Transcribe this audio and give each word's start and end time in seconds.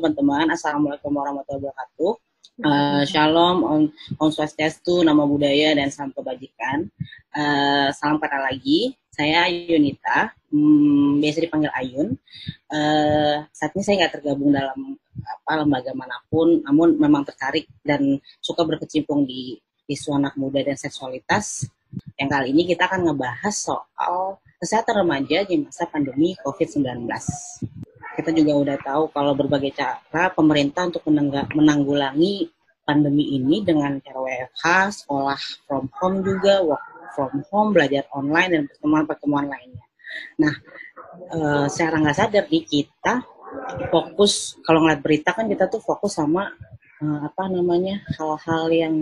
teman-teman. 0.00 0.48
Assalamualaikum 0.48 1.12
warahmatullahi 1.12 1.60
wabarakatuh. 1.68 2.12
Uh, 2.64 3.04
shalom, 3.04 3.56
Om, 3.60 3.82
Om 4.16 4.30
Swastiastu, 4.32 5.04
Nama 5.04 5.20
Budaya, 5.28 5.76
dan 5.76 5.92
Salam 5.92 6.16
Kebajikan. 6.16 6.88
Uh, 7.36 7.92
salam 7.92 8.16
kenal 8.16 8.48
lagi. 8.48 8.96
Saya 9.12 9.44
Yunita, 9.52 10.32
hmm, 10.48 11.20
biasa 11.20 11.44
dipanggil 11.44 11.68
Ayun. 11.76 12.16
Uh, 12.72 13.44
saat 13.52 13.76
ini 13.76 13.84
saya 13.84 13.94
nggak 14.00 14.14
tergabung 14.16 14.56
dalam 14.56 14.96
apa 15.20 15.52
lembaga 15.60 15.92
mana 15.92 16.16
pun, 16.32 16.64
namun 16.64 16.96
memang 16.96 17.28
tertarik 17.28 17.68
dan 17.84 18.16
suka 18.40 18.64
berkecimpung 18.64 19.28
di 19.28 19.60
isu 19.84 20.16
anak 20.16 20.32
muda 20.40 20.64
dan 20.64 20.80
seksualitas. 20.80 21.68
Yang 22.16 22.28
kali 22.32 22.46
ini 22.56 22.62
kita 22.64 22.88
akan 22.88 23.12
ngebahas 23.12 23.52
soal 23.52 24.40
kesehatan 24.56 25.04
remaja 25.04 25.44
di 25.44 25.60
masa 25.60 25.84
pandemi 25.84 26.32
COVID-19 26.40 27.04
kita 28.20 28.36
juga 28.36 28.52
udah 28.54 28.76
tahu 28.78 29.02
kalau 29.10 29.32
berbagai 29.32 29.72
cara 29.72 30.28
pemerintah 30.30 30.92
untuk 30.92 31.02
menanggulangi 31.56 32.52
pandemi 32.84 33.38
ini 33.38 33.62
dengan 33.64 33.96
cara 34.02 34.18
WFH, 34.20 34.64
sekolah 35.04 35.40
from 35.64 35.86
home 35.98 36.20
juga, 36.26 36.60
work 36.66 36.84
from 37.14 37.42
home, 37.48 37.70
belajar 37.72 38.04
online 38.12 38.50
dan 38.50 38.62
pertemuan-pertemuan 38.68 39.46
lainnya. 39.46 39.86
Nah, 40.42 40.54
uh, 41.30 41.66
secara 41.70 42.02
nggak 42.02 42.16
sadar 42.18 42.44
di 42.50 42.60
kita 42.66 43.22
fokus 43.90 44.58
kalau 44.62 44.86
ngeliat 44.86 45.02
berita 45.02 45.34
kan 45.34 45.46
kita 45.50 45.66
tuh 45.66 45.82
fokus 45.82 46.18
sama 46.18 46.50
uh, 47.02 47.18
apa 47.26 47.50
namanya 47.50 48.02
hal-hal 48.14 48.70
yang 48.70 48.94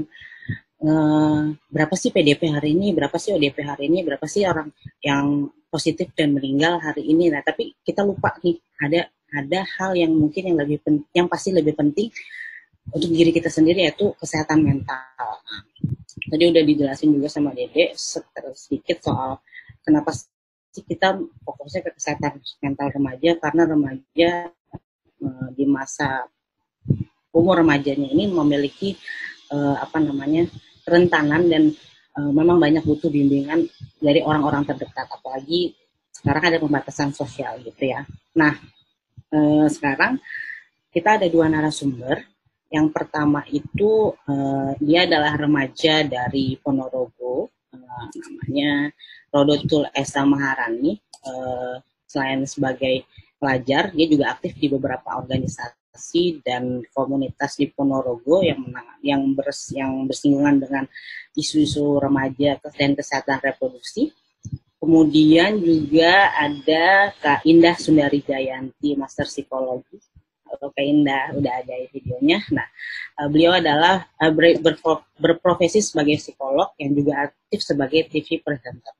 uh, 0.84 1.52
berapa 1.68 1.94
sih 1.96 2.12
PDP 2.12 2.52
hari 2.52 2.76
ini, 2.76 2.92
berapa 2.92 3.16
sih 3.16 3.32
ODP 3.36 3.64
hari 3.64 3.88
ini, 3.88 4.04
berapa 4.04 4.24
sih 4.28 4.44
orang 4.44 4.68
yang 5.00 5.48
positif 5.68 6.12
dan 6.16 6.32
meninggal 6.32 6.80
hari 6.80 7.04
ini. 7.08 7.28
Nah, 7.32 7.44
tapi 7.44 7.76
kita 7.84 8.04
lupa 8.04 8.34
nih 8.40 8.56
ada 8.80 9.08
ada 9.28 9.60
hal 9.78 9.92
yang 9.92 10.12
mungkin 10.12 10.52
yang 10.52 10.56
lebih 10.56 10.80
penting, 10.80 11.08
yang 11.12 11.28
pasti 11.28 11.52
lebih 11.52 11.76
penting 11.76 12.08
untuk 12.88 13.12
diri 13.12 13.28
kita 13.28 13.52
sendiri 13.52 13.84
yaitu 13.84 14.16
kesehatan 14.16 14.64
mental. 14.64 15.28
Tadi 16.28 16.44
udah 16.48 16.64
dijelasin 16.64 17.12
juga 17.12 17.28
sama 17.28 17.52
Dede 17.52 17.92
sedikit 18.56 19.04
soal 19.04 19.40
kenapa 19.84 20.12
sih 20.72 20.84
kita 20.84 21.16
fokusnya 21.44 21.80
ke 21.84 21.90
kesehatan 21.96 22.40
mental 22.60 22.88
remaja 22.92 23.30
karena 23.40 23.62
remaja 23.64 24.30
uh, 25.24 25.48
di 25.52 25.64
masa 25.64 26.28
umur 27.32 27.60
remajanya 27.60 28.08
ini 28.08 28.28
memiliki 28.28 28.96
uh, 29.52 29.76
apa 29.80 30.00
namanya 30.00 30.48
kerentanan 30.84 31.48
dan 31.48 31.72
uh, 32.18 32.30
memang 32.34 32.58
banyak 32.58 32.82
butuh 32.82 33.06
bimbingan 33.06 33.70
dari 34.02 34.18
orang-orang 34.26 34.66
terdekat 34.66 35.06
apalagi 35.06 35.78
sekarang 36.18 36.42
ada 36.50 36.58
pembatasan 36.58 37.14
sosial 37.14 37.62
gitu 37.62 37.94
ya. 37.94 38.02
Nah, 38.34 38.58
eh, 39.30 39.66
sekarang 39.70 40.18
kita 40.90 41.22
ada 41.22 41.26
dua 41.30 41.46
narasumber. 41.46 42.26
Yang 42.68 42.88
pertama 42.92 43.46
itu 43.48 44.12
eh, 44.26 44.72
dia 44.82 45.06
adalah 45.06 45.38
remaja 45.38 46.02
dari 46.02 46.58
Ponorogo, 46.58 47.48
eh, 47.70 48.04
namanya 48.18 48.90
Rodotul 49.30 49.86
Esa 49.94 50.26
Maharani. 50.26 50.98
Eh, 50.98 51.76
selain 52.08 52.42
sebagai 52.50 53.06
pelajar, 53.38 53.94
dia 53.94 54.06
juga 54.10 54.34
aktif 54.34 54.58
di 54.58 54.66
beberapa 54.66 55.14
organisasi 55.22 55.77
dan 56.46 56.80
komunitas 56.94 57.58
di 57.58 57.68
Ponorogo 57.68 58.40
yang 58.40 58.62
yang, 59.02 59.22
bers, 59.34 59.74
yang 59.74 60.06
bersinggungan 60.06 60.62
dengan 60.62 60.84
isu-isu 61.34 61.98
remaja 61.98 62.56
dan 62.78 62.94
kesehatan 62.94 63.42
reproduksi. 63.42 64.14
Kemudian 64.78 65.58
juga 65.58 66.30
ada 66.38 67.10
Kak 67.18 67.42
Indah 67.42 67.74
Sundari 67.74 68.22
Jayanti, 68.22 68.94
Master 68.94 69.26
Psikologi. 69.26 69.98
Kak 70.48 70.80
Indah 70.80 71.34
udah 71.34 71.52
ada 71.60 71.74
videonya. 71.92 72.40
Nah, 72.54 72.66
eh, 73.20 73.28
beliau 73.28 73.58
adalah 73.58 74.06
eh, 74.16 74.32
berprofesi 75.18 75.82
sebagai 75.82 76.16
psikolog 76.22 76.72
yang 76.78 76.94
juga 76.94 77.28
aktif 77.28 77.60
sebagai 77.62 78.06
TV 78.08 78.40
presenter. 78.40 78.94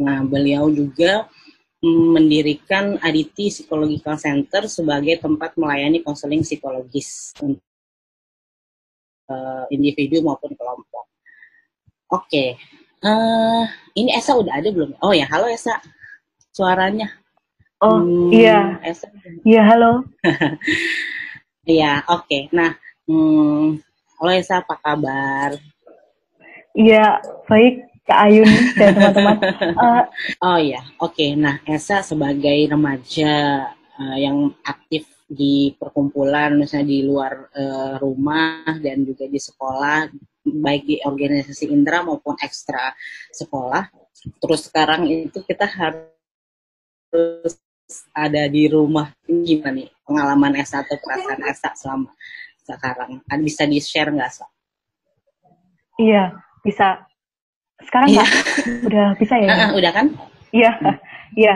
Nah, 0.00 0.24
beliau 0.24 0.72
juga 0.72 1.28
mendirikan 1.80 3.00
Aditi 3.00 3.48
Psychological 3.48 4.20
Center 4.20 4.68
sebagai 4.68 5.16
tempat 5.16 5.56
melayani 5.56 6.04
konseling 6.04 6.44
psikologis 6.44 7.32
untuk 7.40 7.64
uh, 9.32 9.64
individu 9.72 10.20
maupun 10.20 10.52
kelompok. 10.52 11.08
Oke, 12.10 12.26
okay. 12.26 12.48
Uh, 13.00 13.64
ini 13.96 14.12
Esa 14.12 14.36
udah 14.36 14.60
ada 14.60 14.68
belum? 14.68 14.92
Oh 15.00 15.16
ya, 15.16 15.24
halo 15.32 15.48
Esa. 15.48 15.72
Suaranya. 16.52 17.08
Oh 17.80 17.96
hmm, 17.96 18.28
iya. 18.28 18.76
Esa. 18.84 19.08
Iya 19.44 19.62
halo. 19.64 20.04
Iya 21.70 22.02
oke. 22.08 22.24
Okay. 22.26 22.42
Nah, 22.56 22.72
hmm, 23.04 23.78
halo 24.18 24.30
Esa 24.32 24.64
apa 24.64 24.74
kabar? 24.80 25.54
Iya 26.74 27.20
baik 27.46 27.89
Kak 28.08 28.18
Ayun 28.26 28.48
dan 28.74 28.92
teman-teman. 28.96 29.36
uh, 29.76 30.04
oh 30.46 30.58
iya 30.58 30.80
oke. 30.98 31.14
Okay. 31.14 31.36
Nah 31.36 31.60
Esa 31.68 32.00
sebagai 32.00 32.56
remaja 32.68 33.66
uh, 34.00 34.16
yang 34.18 34.50
aktif 34.64 35.06
di 35.30 35.78
perkumpulan 35.78 36.58
misalnya 36.58 36.90
di 36.90 37.06
luar 37.06 37.46
uh, 37.54 37.94
rumah 38.02 38.66
dan 38.82 39.06
juga 39.06 39.30
di 39.30 39.38
sekolah 39.38 40.10
baik 40.42 40.82
di 40.88 40.96
organisasi 41.04 41.70
indra 41.70 42.02
maupun 42.02 42.34
ekstra 42.40 42.90
sekolah. 43.30 43.86
Terus 44.40 44.66
sekarang 44.66 45.06
itu 45.06 45.38
kita 45.46 45.70
harus 45.70 47.54
ada 48.10 48.48
di 48.50 48.66
rumah. 48.66 49.14
Gimana 49.28 49.84
nih 49.84 49.88
pengalaman 50.02 50.58
S1 50.58 50.88
perasaan 50.88 51.40
S1 51.46 51.74
selama 51.78 52.10
sekarang? 52.64 53.22
Bisa 53.44 53.64
di-share 53.70 54.10
nggak, 54.10 54.30
Sa? 54.30 54.46
Iya, 56.00 56.32
bisa. 56.64 57.09
Sekarang 57.86 58.08
iya. 58.12 58.24
Udah 58.86 59.06
bisa 59.16 59.34
ya? 59.40 59.48
Uh, 59.48 59.78
udah 59.78 59.92
kan? 59.92 60.06
Iya, 60.50 60.70
hmm. 60.76 60.96
iya, 61.38 61.54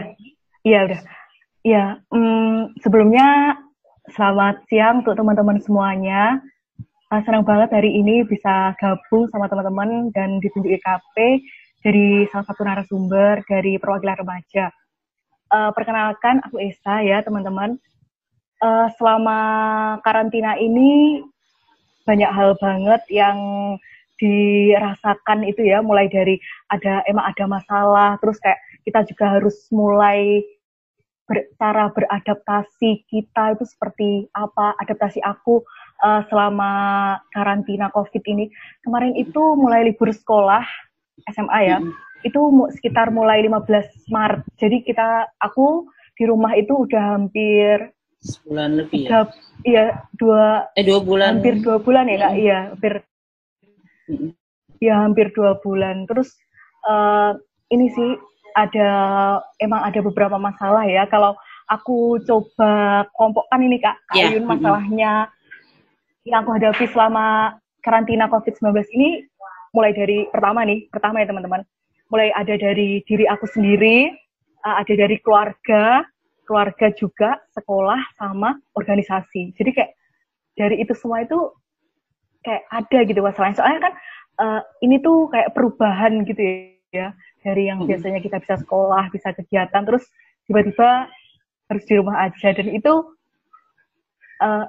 iya 0.63 0.79
udah. 0.87 1.01
Iya, 1.65 1.85
um, 2.13 2.71
sebelumnya 2.85 3.57
selamat 4.13 4.69
siang 4.69 5.01
untuk 5.01 5.17
teman-teman 5.17 5.59
semuanya. 5.65 6.39
Uh, 7.09 7.21
senang 7.25 7.45
banget 7.45 7.73
hari 7.73 7.91
ini 7.97 8.25
bisa 8.25 8.77
gabung 8.77 9.29
sama 9.33 9.49
teman-teman 9.49 10.13
dan 10.13 10.41
ditunjuk 10.45 10.77
IKP 10.77 11.41
dari 11.85 12.25
salah 12.33 12.47
satu 12.49 12.65
narasumber 12.65 13.45
dari 13.49 13.77
perwakilan 13.81 14.21
remaja. 14.25 14.73
Uh, 15.53 15.71
perkenalkan, 15.73 16.41
aku 16.45 16.61
Esa 16.61 17.05
ya 17.05 17.21
teman-teman. 17.25 17.77
Uh, 18.65 18.89
selama 18.97 19.41
karantina 20.01 20.57
ini 20.57 21.21
banyak 22.05 22.29
hal 22.29 22.57
banget 22.61 23.03
yang 23.13 23.37
dirasakan 24.21 25.47
itu 25.47 25.67
ya, 25.67 25.83
mulai 25.83 26.07
dari 26.07 26.39
ada 26.71 27.03
emang 27.11 27.27
ada 27.31 27.45
masalah, 27.51 28.11
terus 28.23 28.39
kayak 28.39 28.61
kita 28.85 29.01
juga 29.11 29.39
harus 29.41 29.57
mulai 29.75 30.45
ber, 31.27 31.49
cara 31.57 31.89
beradaptasi 31.91 33.09
kita 33.09 33.57
itu 33.57 33.65
seperti 33.65 34.29
apa, 34.37 34.77
adaptasi 34.81 35.25
aku 35.25 35.65
uh, 36.05 36.23
selama 36.29 36.73
karantina 37.33 37.89
COVID 37.91 38.23
ini. 38.29 38.53
Kemarin 38.85 39.17
itu 39.17 39.43
mulai 39.57 39.89
libur 39.89 40.13
sekolah 40.13 40.65
SMA 41.33 41.61
ya. 41.65 41.79
Hmm. 41.81 41.93
Itu 42.25 42.41
sekitar 42.73 43.13
mulai 43.13 43.45
15 43.45 44.09
Maret. 44.09 44.43
Jadi 44.57 44.77
kita 44.85 45.29
aku 45.41 45.89
di 46.15 46.25
rumah 46.25 46.55
itu 46.57 46.87
udah 46.89 47.19
hampir 47.19 47.93
sebulan 48.25 48.81
lebih 48.81 49.05
ya. 49.05 49.29
Iya, 49.65 49.85
dua 50.17 50.73
eh 50.77 50.85
dua 50.85 51.01
bulan. 51.05 51.41
Hampir 51.41 51.61
dua 51.61 51.77
bulan 51.81 52.09
ya, 52.09 52.17
Kak. 52.21 52.33
Hmm. 52.33 52.41
Iya, 52.41 52.59
hampir. 52.73 52.95
Ya, 54.83 55.01
hampir 55.01 55.33
dua 55.33 55.57
bulan. 55.65 56.05
Terus 56.11 56.35
uh, 56.89 57.39
ini 57.73 57.89
sih 57.93 58.11
ada 58.55 58.89
emang 59.59 59.83
ada 59.83 60.01
beberapa 60.05 60.39
masalah 60.39 60.87
ya. 60.87 61.09
Kalau 61.11 61.35
aku 61.69 62.21
coba 62.25 63.05
kelompokkan 63.17 63.61
ini 63.65 63.81
Kak, 63.81 63.97
Kak 64.11 64.17
yeah. 64.17 64.31
Ayun 64.31 64.45
masalahnya 64.47 65.13
yang 66.25 66.45
aku 66.45 66.57
hadapi 66.57 66.89
selama 66.89 67.57
karantina 67.85 68.29
COVID-19 68.33 68.73
ini 68.97 69.29
mulai 69.77 69.93
dari 69.93 70.25
pertama 70.33 70.65
nih, 70.65 70.89
pertama 70.89 71.21
ya 71.21 71.29
teman-teman, 71.29 71.61
mulai 72.09 72.33
ada 72.33 72.55
dari 72.57 73.03
diri 73.05 73.27
aku 73.29 73.45
sendiri, 73.51 74.09
uh, 74.65 74.81
ada 74.81 74.95
dari 74.95 75.21
keluarga, 75.21 76.07
keluarga 76.49 76.89
juga, 76.95 77.37
sekolah, 77.53 78.01
sama 78.17 78.57
organisasi. 78.79 79.53
Jadi 79.59 79.71
kayak 79.75 79.93
dari 80.55 80.81
itu 80.81 80.95
semua 80.95 81.27
itu 81.27 81.53
kayak 82.45 82.63
ada 82.71 82.99
gitu 83.09 83.21
masalahnya. 83.25 83.57
Soalnya 83.59 83.81
kan 83.91 83.93
uh, 84.39 84.61
ini 84.85 85.01
tuh 85.01 85.33
kayak 85.33 85.57
perubahan 85.57 86.23
gitu 86.29 86.71
ya, 86.93 87.17
dari 87.43 87.67
yang 87.67 87.83
biasanya 87.89 88.21
kita 88.21 88.39
bisa 88.39 88.61
sekolah, 88.61 89.11
bisa 89.11 89.35
kegiatan, 89.35 89.83
terus 89.83 90.05
tiba-tiba 90.47 91.09
harus 91.73 91.85
di 91.89 91.95
rumah 91.97 92.29
aja. 92.29 92.53
Dan 92.53 92.71
itu 92.71 92.93
uh, 94.45 94.65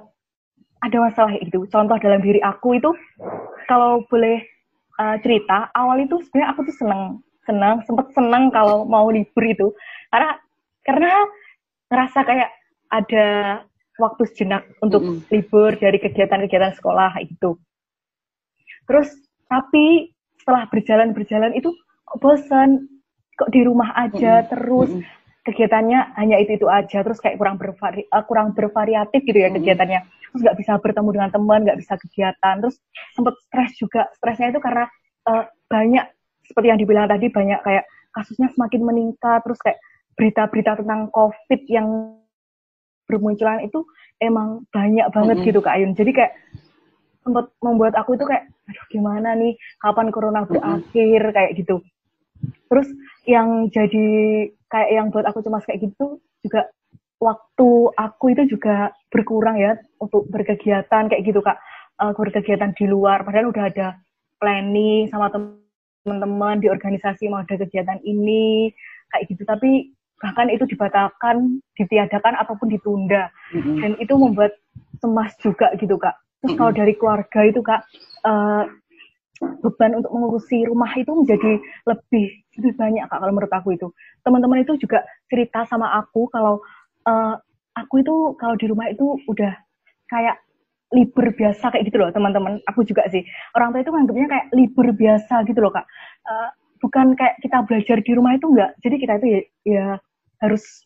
ada 0.81 0.97
masalah 0.97 1.35
itu. 1.37 1.67
Contoh 1.69 1.97
dalam 1.99 2.23
diri 2.23 2.39
aku 2.41 2.79
itu, 2.79 2.95
kalau 3.67 4.01
boleh 4.07 4.41
uh, 4.97 5.19
cerita, 5.21 5.69
awal 5.75 6.01
itu 6.01 6.17
sebenarnya 6.25 6.49
aku 6.55 6.61
tuh 6.65 6.75
seneng, 6.79 7.03
seneng, 7.45 7.83
sempet 7.85 8.07
seneng 8.15 8.49
kalau 8.49 8.87
mau 8.87 9.11
libur 9.11 9.43
itu, 9.43 9.67
karena 10.09 10.39
karena 10.85 11.11
ngerasa 11.89 12.19
kayak 12.25 12.49
ada 12.93 13.27
waktu 13.95 14.23
sejenak 14.27 14.67
untuk 14.83 15.01
mm 15.03 15.11
-hmm. 15.11 15.27
libur 15.31 15.71
dari 15.79 15.97
kegiatan-kegiatan 15.99 16.75
sekolah 16.75 17.15
itu. 17.23 17.55
Terus 18.85 19.09
tapi 19.47 20.11
setelah 20.41 20.67
berjalan-berjalan 20.69 21.57
itu 21.57 21.73
bosan 22.21 22.85
kok 23.35 23.51
di 23.51 23.65
rumah 23.65 23.91
aja 23.97 24.39
mm 24.39 24.43
-hmm. 24.45 24.51
terus 24.51 24.89
mm 24.93 24.99
-hmm. 25.01 25.43
kegiatannya 25.45 25.99
hanya 26.15 26.37
itu 26.39 26.51
itu 26.61 26.67
aja 26.69 27.01
terus 27.01 27.19
kayak 27.19 27.37
kurang 27.41 27.57
bervari 27.57 28.07
uh, 28.13 28.23
kurang 28.23 28.53
bervariatif 28.53 29.25
gitu 29.25 29.35
ya 29.35 29.49
mm 29.49 29.57
-hmm. 29.57 29.57
kegiatannya 29.63 29.99
terus 30.05 30.41
nggak 30.45 30.57
bisa 30.59 30.73
bertemu 30.79 31.09
dengan 31.11 31.29
teman 31.33 31.59
nggak 31.65 31.79
bisa 31.81 31.93
kegiatan 31.99 32.55
terus 32.61 32.77
sempat 33.15 33.35
stres 33.47 33.71
juga 33.79 34.01
stresnya 34.15 34.53
itu 34.55 34.61
karena 34.63 34.85
uh, 35.27 35.43
banyak 35.67 36.05
seperti 36.45 36.67
yang 36.69 36.79
dibilang 36.79 37.07
tadi 37.09 37.27
banyak 37.27 37.59
kayak 37.65 37.85
kasusnya 38.13 38.47
semakin 38.53 38.81
meningkat 38.85 39.39
terus 39.43 39.59
kayak 39.59 39.79
berita-berita 40.15 40.79
tentang 40.79 41.11
covid 41.11 41.61
yang 41.67 41.87
bermunculan 43.05 43.63
itu 43.65 43.85
emang 44.21 44.63
banyak 44.69 45.07
banget 45.11 45.35
mm 45.37 45.41
-hmm. 45.41 45.49
gitu 45.51 45.59
Kak 45.61 45.75
Ayun. 45.77 45.91
Jadi 45.93 46.11
kayak 46.13 46.33
sempat 47.25 47.49
membuat 47.61 47.93
aku 47.97 48.17
itu 48.17 48.25
kayak 48.25 48.45
aduh 48.65 48.85
gimana 48.89 49.37
nih 49.37 49.53
kapan 49.81 50.07
corona 50.09 50.45
berakhir 50.45 51.21
mm 51.21 51.27
-hmm. 51.29 51.35
kayak 51.35 51.51
gitu. 51.57 51.75
Terus 52.69 52.87
yang 53.25 53.69
jadi 53.73 54.07
kayak 54.69 54.89
yang 54.91 55.07
buat 55.09 55.25
aku 55.25 55.41
cemas 55.41 55.65
kayak 55.65 55.89
gitu 55.89 56.21
juga 56.45 56.69
waktu 57.17 57.69
aku 57.95 58.25
itu 58.35 58.57
juga 58.57 58.93
berkurang 59.09 59.57
ya 59.57 59.79
untuk 59.97 60.27
berkegiatan 60.29 61.09
kayak 61.09 61.23
gitu 61.25 61.41
Kak. 61.41 61.57
Uh, 61.95 62.11
berkegiatan 62.11 62.75
di 62.75 62.91
luar 62.91 63.23
padahal 63.23 63.55
udah 63.55 63.71
ada 63.71 63.95
planning 64.43 65.07
sama 65.07 65.31
teman-teman 65.31 66.59
di 66.59 66.67
organisasi 66.67 67.31
mau 67.31 67.39
ada 67.39 67.55
kegiatan 67.55 68.03
ini 68.03 68.67
kayak 69.15 69.31
gitu 69.31 69.47
tapi 69.47 69.94
bahkan 70.19 70.47
itu 70.47 70.63
dibatalkan, 70.67 71.59
ditiadakan 71.75 72.33
ataupun 72.39 72.71
ditunda. 72.71 73.29
Mm-hmm. 73.51 73.77
Dan 73.83 73.91
itu 73.99 74.13
membuat 74.15 74.55
cemas 75.03 75.35
juga 75.43 75.71
gitu 75.75 75.99
kak. 75.99 76.15
Terus 76.15 76.55
mm-hmm. 76.55 76.59
kalau 76.59 76.71
dari 76.71 76.93
keluarga 76.95 77.39
itu 77.43 77.59
kak 77.61 77.81
uh, 78.23 78.63
beban 79.59 79.99
untuk 79.99 80.11
mengurusi 80.15 80.63
rumah 80.63 80.91
itu 80.95 81.11
menjadi 81.11 81.59
lebih 81.83 82.27
lebih 82.55 82.73
banyak 82.79 83.05
kak 83.11 83.19
kalau 83.19 83.33
menurut 83.35 83.53
aku 83.53 83.75
itu. 83.75 83.87
Teman-teman 84.23 84.63
itu 84.63 84.79
juga 84.79 85.03
cerita 85.27 85.67
sama 85.67 85.91
aku 85.99 86.31
kalau 86.31 86.63
uh, 87.03 87.35
aku 87.75 87.99
itu 87.99 88.15
kalau 88.39 88.55
di 88.55 88.65
rumah 88.71 88.87
itu 88.87 89.19
udah 89.27 89.53
kayak 90.07 90.39
libur 90.93 91.33
biasa 91.35 91.73
kayak 91.75 91.91
gitu 91.91 91.99
loh 91.99 92.09
teman-teman. 92.15 92.63
Aku 92.71 92.87
juga 92.87 93.03
sih 93.11 93.27
orang 93.51 93.75
tua 93.75 93.83
itu 93.83 93.91
nganggapnya 93.91 94.27
kayak 94.31 94.47
libur 94.55 94.87
biasa 94.95 95.43
gitu 95.43 95.59
loh 95.59 95.75
kak. 95.75 95.85
Uh, 96.23 96.49
bukan 96.85 97.17
kayak 97.17 97.41
kita 97.41 97.65
belajar 97.65 97.97
di 98.05 98.11
rumah 98.13 98.37
itu 98.37 98.45
enggak. 98.53 98.77
Jadi 98.85 98.95
kita 99.01 99.13
itu 99.17 99.27
ya, 99.27 99.41
ya 99.65 99.85
harus 100.45 100.85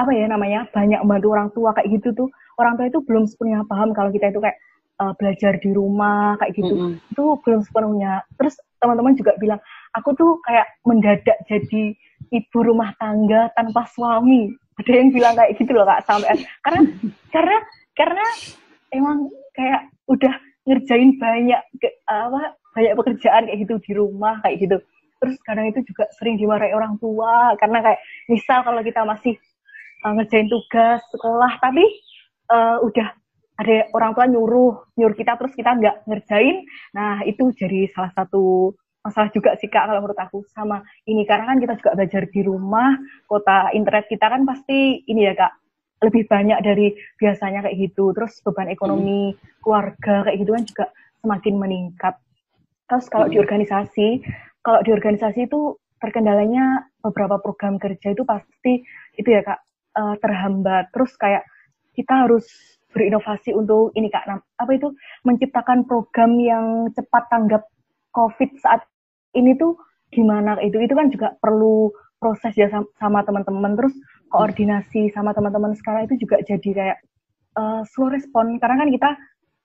apa 0.00 0.08
ya 0.16 0.24
namanya 0.24 0.64
banyak 0.72 1.04
membantu 1.04 1.28
orang 1.36 1.48
tua 1.52 1.76
kayak 1.76 2.00
gitu 2.00 2.16
tuh. 2.16 2.28
Orang 2.56 2.80
tua 2.80 2.88
itu 2.88 3.04
belum 3.04 3.28
sepenuhnya 3.28 3.68
paham 3.68 3.92
kalau 3.92 4.08
kita 4.08 4.32
itu 4.32 4.40
kayak 4.40 4.56
uh, 5.04 5.12
belajar 5.20 5.60
di 5.60 5.70
rumah 5.76 6.40
kayak 6.40 6.56
gitu. 6.56 6.72
Mm 6.72 6.80
-hmm. 6.96 7.12
Itu 7.12 7.24
belum 7.44 7.60
sepenuhnya. 7.60 8.24
Terus 8.40 8.56
teman-teman 8.80 9.12
juga 9.20 9.36
bilang, 9.36 9.60
aku 9.92 10.16
tuh 10.16 10.40
kayak 10.48 10.64
mendadak 10.88 11.36
jadi 11.44 11.92
ibu 12.32 12.58
rumah 12.64 12.96
tangga 12.96 13.52
tanpa 13.52 13.84
suami. 13.92 14.48
Ada 14.80 14.90
yang 14.94 15.10
bilang 15.12 15.34
kayak 15.36 15.58
gitu 15.58 15.74
loh 15.74 15.84
kak 15.84 16.06
sampai 16.06 16.38
karena 16.64 16.80
karena 17.34 17.56
karena 17.98 18.24
emang 18.94 19.26
kayak 19.52 19.90
udah 20.06 20.34
ngerjain 20.70 21.18
banyak 21.18 21.60
ke, 21.82 21.88
apa 22.06 22.54
banyak 22.78 22.94
pekerjaan 22.94 23.50
kayak 23.50 23.58
gitu 23.66 23.74
di 23.82 23.92
rumah 23.98 24.38
kayak 24.46 24.62
gitu 24.62 24.78
terus 25.18 25.36
kadang 25.44 25.66
itu 25.70 25.82
juga 25.86 26.06
sering 26.16 26.38
dimarahi 26.38 26.72
orang 26.74 26.96
tua 27.02 27.54
karena 27.58 27.78
kayak 27.82 28.00
misal 28.30 28.62
kalau 28.62 28.80
kita 28.82 29.02
masih 29.04 29.34
uh, 30.06 30.12
ngerjain 30.14 30.48
tugas 30.48 31.02
sekolah 31.10 31.52
tapi 31.58 31.84
uh, 32.50 32.78
udah 32.82 33.08
ada 33.58 33.90
orang 33.90 34.14
tua 34.14 34.24
nyuruh 34.30 34.74
nyuruh 34.94 35.16
kita 35.18 35.34
terus 35.34 35.52
kita 35.58 35.74
nggak 35.74 36.06
ngerjain 36.06 36.62
nah 36.94 37.20
itu 37.26 37.50
jadi 37.58 37.90
salah 37.90 38.14
satu 38.14 38.74
masalah 39.02 39.30
juga 39.34 39.54
sih 39.58 39.70
kak 39.70 39.88
kalau 39.88 40.02
menurut 40.02 40.18
aku 40.18 40.44
sama 40.52 40.82
ini 41.06 41.22
karena 41.26 41.54
kan 41.54 41.58
kita 41.58 41.74
juga 41.78 41.90
belajar 41.96 42.22
di 42.28 42.40
rumah 42.42 42.98
kota 43.26 43.70
internet 43.74 44.06
kita 44.10 44.26
kan 44.26 44.42
pasti 44.46 45.02
ini 45.06 45.26
ya 45.26 45.34
kak 45.34 45.52
lebih 45.98 46.30
banyak 46.30 46.58
dari 46.62 46.94
biasanya 47.18 47.66
kayak 47.66 47.76
gitu 47.90 48.14
terus 48.14 48.38
beban 48.46 48.70
ekonomi 48.70 49.34
hmm. 49.34 49.38
keluarga 49.62 50.28
kayak 50.28 50.38
gitu 50.38 50.50
kan 50.54 50.64
juga 50.66 50.86
semakin 51.18 51.54
meningkat 51.58 52.14
terus 52.86 53.06
kalau 53.10 53.26
hmm. 53.26 53.32
di 53.34 53.38
organisasi 53.42 54.08
kalau 54.68 54.84
di 54.84 54.92
organisasi 54.92 55.48
itu 55.48 55.80
terkendalanya 55.96 56.92
beberapa 57.00 57.40
program 57.40 57.80
kerja 57.80 58.12
itu 58.12 58.20
pasti 58.28 58.84
itu 59.16 59.28
ya 59.32 59.40
kak 59.40 59.64
uh, 59.96 60.14
terhambat. 60.20 60.92
Terus 60.92 61.16
kayak 61.16 61.48
kita 61.96 62.28
harus 62.28 62.44
berinovasi 62.92 63.56
untuk 63.56 63.96
ini 63.96 64.12
kak 64.12 64.28
apa 64.28 64.70
itu 64.76 64.92
menciptakan 65.24 65.88
program 65.88 66.36
yang 66.36 66.92
cepat 66.92 67.32
tanggap 67.32 67.64
covid 68.12 68.52
saat 68.60 68.84
ini 69.32 69.56
tuh 69.56 69.80
gimana 70.12 70.60
itu 70.60 70.80
itu 70.84 70.92
kan 70.92 71.08
juga 71.08 71.32
perlu 71.40 71.88
proses 72.20 72.52
ya 72.52 72.68
sama 73.00 73.24
teman-teman. 73.24 73.72
Terus 73.72 73.96
koordinasi 74.28 75.08
sama 75.16 75.32
teman-teman 75.32 75.72
sekarang 75.80 76.12
itu 76.12 76.28
juga 76.28 76.44
jadi 76.44 76.70
kayak 76.76 76.98
uh, 77.56 77.80
slow 77.88 78.12
respon. 78.12 78.60
Karena 78.60 78.84
kan 78.84 78.92
kita 78.92 79.10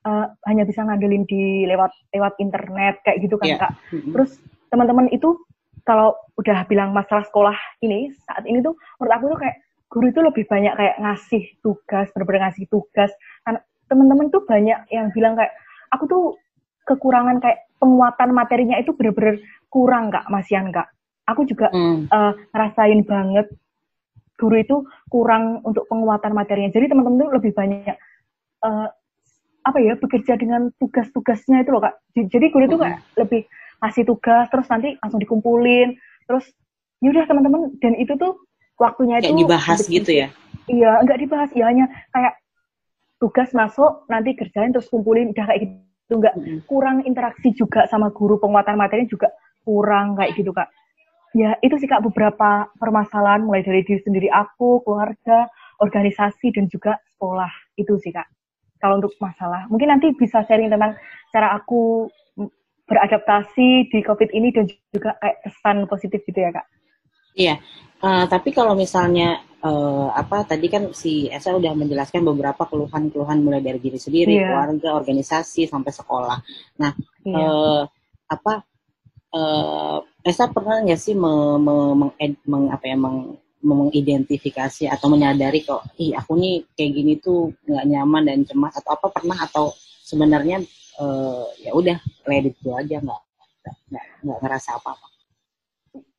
uh, 0.08 0.26
hanya 0.48 0.64
bisa 0.64 0.80
ngandelin 0.88 1.28
di 1.28 1.68
lewat 1.68 1.92
lewat 2.16 2.40
internet 2.40 3.04
kayak 3.04 3.20
gitu 3.20 3.36
kan 3.36 3.52
yeah. 3.52 3.60
kak. 3.60 3.72
Terus 3.92 4.40
teman-teman 4.74 5.06
itu 5.14 5.38
kalau 5.86 6.18
udah 6.42 6.66
bilang 6.66 6.90
masalah 6.98 7.22
sekolah 7.30 7.54
ini 7.86 8.10
saat 8.26 8.42
ini 8.50 8.66
tuh 8.66 8.74
menurut 8.98 9.14
aku 9.14 9.26
tuh 9.38 9.40
kayak 9.46 9.58
guru 9.94 10.06
itu 10.10 10.20
lebih 10.26 10.44
banyak 10.50 10.74
kayak 10.74 10.96
ngasih 10.98 11.44
tugas 11.62 12.10
benar-benar 12.18 12.50
ngasih 12.50 12.66
tugas 12.66 13.14
kan 13.46 13.62
teman-teman 13.86 14.34
tuh 14.34 14.42
banyak 14.50 14.90
yang 14.90 15.14
bilang 15.14 15.38
kayak 15.38 15.54
aku 15.94 16.10
tuh 16.10 16.24
kekurangan 16.90 17.38
kayak 17.38 17.70
penguatan 17.78 18.34
materinya 18.34 18.82
itu 18.82 18.98
benar-benar 18.98 19.38
kurang 19.70 20.10
kak 20.10 20.26
Mas 20.34 20.50
Yan 20.50 20.74
kak 20.74 20.90
aku 21.30 21.46
juga 21.46 21.70
hmm. 21.70 22.10
uh, 22.10 22.34
ngerasain 22.50 23.06
banget 23.06 23.48
guru 24.42 24.56
itu 24.58 24.78
kurang 25.14 25.62
untuk 25.62 25.86
penguatan 25.86 26.34
materinya 26.34 26.74
jadi 26.74 26.90
teman-teman 26.90 27.30
tuh 27.30 27.32
lebih 27.38 27.52
banyak 27.54 27.96
uh, 28.66 28.90
apa 29.64 29.78
ya 29.80 29.94
bekerja 29.96 30.36
dengan 30.36 30.74
tugas-tugasnya 30.82 31.62
itu 31.62 31.70
loh 31.70 31.86
kak 31.86 31.96
jadi 32.18 32.50
guru 32.50 32.66
itu 32.66 32.78
kayak 32.82 32.98
hmm. 32.98 33.14
lebih 33.22 33.42
kasih 33.84 34.08
tugas 34.08 34.48
terus 34.48 34.68
nanti 34.72 34.96
langsung 35.04 35.20
dikumpulin. 35.20 36.00
Terus 36.24 36.48
yaudah 37.04 37.28
teman-teman 37.28 37.76
dan 37.84 38.00
itu 38.00 38.16
tuh 38.16 38.40
waktunya 38.80 39.20
itu 39.20 39.36
dibahas 39.36 39.84
gitu 39.84 40.12
ya? 40.24 40.28
Iya 40.72 41.04
nggak 41.04 41.20
dibahas. 41.20 41.50
Ya 41.52 41.68
hanya 41.68 41.92
kayak 42.16 42.40
tugas 43.20 43.52
masuk 43.52 44.08
nanti 44.08 44.32
kerjain 44.40 44.72
terus 44.72 44.88
kumpulin. 44.88 45.36
Udah 45.36 45.52
kayak 45.52 45.62
gitu 45.68 46.14
nggak 46.16 46.36
mm 46.40 46.44
-hmm. 46.44 46.60
kurang 46.72 47.04
interaksi 47.04 47.52
juga 47.52 47.84
sama 47.92 48.08
guru 48.16 48.40
penguatan 48.40 48.80
materi 48.80 49.04
juga 49.12 49.28
kurang 49.68 50.16
kayak 50.16 50.32
gitu 50.40 50.56
kak. 50.56 50.72
Ya 51.36 51.60
itu 51.60 51.76
sih 51.76 51.90
kak 51.90 52.06
beberapa 52.06 52.72
permasalahan 52.80 53.44
mulai 53.44 53.66
dari 53.66 53.84
diri 53.84 54.00
sendiri 54.00 54.30
aku 54.32 54.86
keluarga 54.88 55.52
organisasi 55.84 56.56
dan 56.56 56.72
juga 56.72 56.96
sekolah. 57.18 57.52
Itu 57.76 58.00
sih 58.00 58.16
kak 58.16 58.32
kalau 58.80 59.00
untuk 59.00 59.16
masalah. 59.20 59.68
Mungkin 59.68 59.92
nanti 59.92 60.12
bisa 60.16 60.44
sharing 60.48 60.72
tentang 60.72 60.96
cara 61.32 61.56
aku 61.56 62.12
beradaptasi 62.88 63.88
di 63.90 64.00
COVID 64.04 64.30
ini 64.36 64.52
dan 64.52 64.68
juga 64.92 65.16
kayak 65.20 65.38
kesan 65.48 65.78
positif 65.88 66.20
gitu 66.28 66.40
ya 66.40 66.52
kak? 66.52 66.68
Iya, 67.34 67.56
uh, 68.06 68.26
tapi 68.30 68.54
kalau 68.54 68.78
misalnya 68.78 69.42
uh, 69.66 70.14
apa 70.14 70.46
tadi 70.46 70.70
kan 70.70 70.94
si 70.94 71.32
Esa 71.32 71.56
udah 71.56 71.74
menjelaskan 71.74 72.22
beberapa 72.22 72.70
keluhan-keluhan 72.70 73.42
mulai 73.42 73.64
dari 73.64 73.82
diri 73.82 73.98
sendiri, 73.98 74.38
yeah. 74.38 74.54
keluarga, 74.54 74.94
organisasi 75.00 75.66
sampai 75.66 75.90
sekolah. 75.90 76.38
Nah, 76.78 76.92
yeah. 77.26 77.34
Iya. 77.34 77.48
uh, 77.50 77.82
apa 78.30 78.54
uh, 79.34 79.98
Esa 80.24 80.48
pernah 80.54 80.80
nggak 80.86 81.02
sih 81.02 81.18
me, 81.18 81.58
me, 81.58 81.76
meng, 81.98 82.12
meng, 82.46 82.64
apa 82.70 82.86
ya 82.86 82.96
meng, 82.96 83.36
mengidentifikasi 83.64 84.92
atau 84.92 85.08
menyadari 85.08 85.64
kok, 85.64 85.96
ih 85.96 86.12
aku 86.14 86.36
nih 86.36 86.68
kayak 86.76 86.92
gini 86.94 87.14
tuh 87.24 87.48
nggak 87.64 87.86
nyaman 87.88 88.24
dan 88.28 88.40
cemas 88.44 88.76
atau 88.76 88.92
apa 89.00 89.08
pernah 89.08 89.40
atau 89.40 89.72
sebenarnya 90.04 90.60
uh, 91.00 91.46
ya 91.62 91.72
udah 91.74 91.98
let 92.30 92.46
it 92.46 92.58
go 92.62 92.78
aja 92.78 93.00
nggak 93.02 93.22
nggak 94.24 94.40
ngerasa 94.44 94.78
apa-apa. 94.80 95.08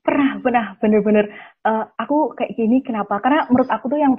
Pernah 0.04 0.30
pernah 0.40 0.64
bener-bener. 0.80 1.26
Uh, 1.64 1.84
aku 1.96 2.36
kayak 2.36 2.56
gini 2.56 2.80
kenapa? 2.84 3.20
Karena 3.20 3.48
menurut 3.48 3.68
aku 3.72 3.88
tuh 3.88 4.00
yang 4.00 4.14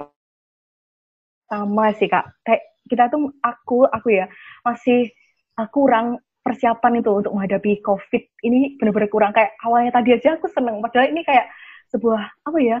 sama 1.46 1.94
sih 1.94 2.10
kak. 2.10 2.26
Kayak 2.42 2.62
kita 2.86 3.04
tuh 3.10 3.34
aku 3.42 3.86
aku 3.86 4.08
ya 4.14 4.26
masih 4.66 5.10
uh, 5.58 5.68
kurang 5.70 6.22
persiapan 6.42 7.02
itu 7.02 7.10
untuk 7.10 7.34
menghadapi 7.34 7.82
covid. 7.82 8.22
Ini 8.42 8.78
bener-bener 8.78 9.10
kurang. 9.10 9.30
Kayak 9.34 9.54
awalnya 9.62 9.94
tadi 9.94 10.14
aja 10.14 10.38
aku 10.38 10.46
seneng 10.50 10.82
padahal 10.82 11.10
ini 11.10 11.22
kayak 11.26 11.50
sebuah 11.90 12.22
apa 12.42 12.58
ya 12.58 12.78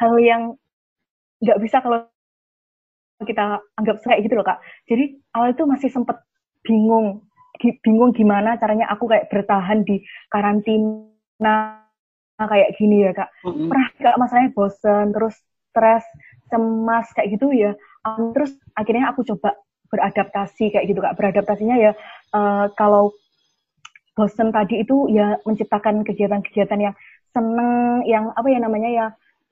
hal 0.00 0.12
yang 0.20 0.42
nggak 1.44 1.58
bisa 1.60 1.84
kalau 1.84 2.08
kita 3.22 3.60
anggap 3.76 3.96
kayak 4.04 4.24
gitu 4.24 4.34
loh 4.36 4.46
kak. 4.46 4.58
Jadi 4.88 5.20
awal 5.36 5.52
itu 5.52 5.64
masih 5.68 5.90
sempet 5.92 6.16
bingung 6.68 7.24
bingung 7.58 8.14
gimana 8.14 8.54
caranya 8.60 8.86
aku 8.92 9.10
kayak 9.10 9.32
bertahan 9.32 9.82
di 9.82 10.04
karantina 10.30 11.80
kayak 12.38 12.78
gini 12.78 13.02
ya 13.08 13.10
kak. 13.16 13.32
Mm-hmm. 13.42 13.66
pernah 13.66 13.86
gak 13.98 14.18
masalahnya 14.20 14.50
bosen 14.54 15.10
terus 15.10 15.36
stres 15.74 16.04
cemas 16.52 17.10
kayak 17.16 17.34
gitu 17.34 17.50
ya? 17.50 17.74
Um, 18.06 18.30
terus 18.30 18.54
akhirnya 18.78 19.10
aku 19.10 19.26
coba 19.26 19.58
beradaptasi 19.90 20.70
kayak 20.70 20.86
gitu 20.86 21.02
kak. 21.02 21.18
Beradaptasinya 21.18 21.76
ya 21.80 21.92
uh, 22.36 22.70
kalau 22.78 23.10
bosen 24.14 24.54
tadi 24.54 24.82
itu 24.86 25.10
ya 25.10 25.38
menciptakan 25.42 26.06
kegiatan-kegiatan 26.06 26.78
yang 26.78 26.94
seneng 27.34 28.02
yang 28.06 28.30
apa 28.34 28.46
ya 28.50 28.58
namanya 28.62 28.90
ya 28.90 29.06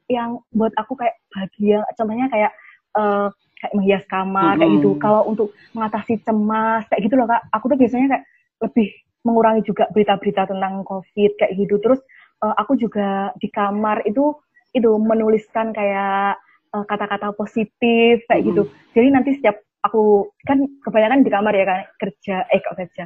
yang 0.06 0.38
buat 0.54 0.70
aku 0.78 0.94
kayak 0.94 1.18
bahagia. 1.34 1.82
Contohnya 1.98 2.30
kayak 2.30 2.52
uh, 2.94 3.34
kayak 3.60 3.72
menghias 3.72 4.04
kamar 4.08 4.42
mm 4.42 4.50
-hmm. 4.52 4.60
kayak 4.60 4.72
gitu. 4.80 4.90
Kalau 5.00 5.22
untuk 5.28 5.48
mengatasi 5.72 6.14
cemas 6.22 6.82
kayak 6.92 7.02
gitu 7.08 7.14
loh 7.16 7.26
kak. 7.28 7.42
Aku 7.56 7.64
tuh 7.72 7.78
biasanya 7.78 8.06
kayak 8.16 8.24
lebih 8.56 8.88
mengurangi 9.26 9.62
juga 9.66 9.84
berita-berita 9.90 10.42
tentang 10.48 10.86
covid 10.86 11.32
kayak 11.40 11.52
gitu. 11.58 11.76
Terus 11.82 12.00
uh, 12.44 12.54
aku 12.56 12.78
juga 12.78 13.32
di 13.40 13.48
kamar 13.50 14.04
itu 14.06 14.36
itu 14.76 14.92
menuliskan 15.00 15.72
kayak 15.72 16.36
eh, 16.76 16.84
kata-kata 16.84 17.32
positif 17.32 18.20
kayak 18.28 18.44
mm 18.44 18.44
-hmm. 18.44 18.48
gitu 18.52 18.62
jadi 18.92 19.08
nanti 19.08 19.40
setiap 19.40 19.56
aku 19.86 20.34
kan 20.42 20.58
kebanyakan 20.82 21.22
di 21.22 21.30
kamar 21.30 21.52
ya 21.54 21.64
kan 21.68 21.80
kerja 22.00 22.36
eh 22.50 22.58
kok 22.58 22.74
kerja? 22.74 23.04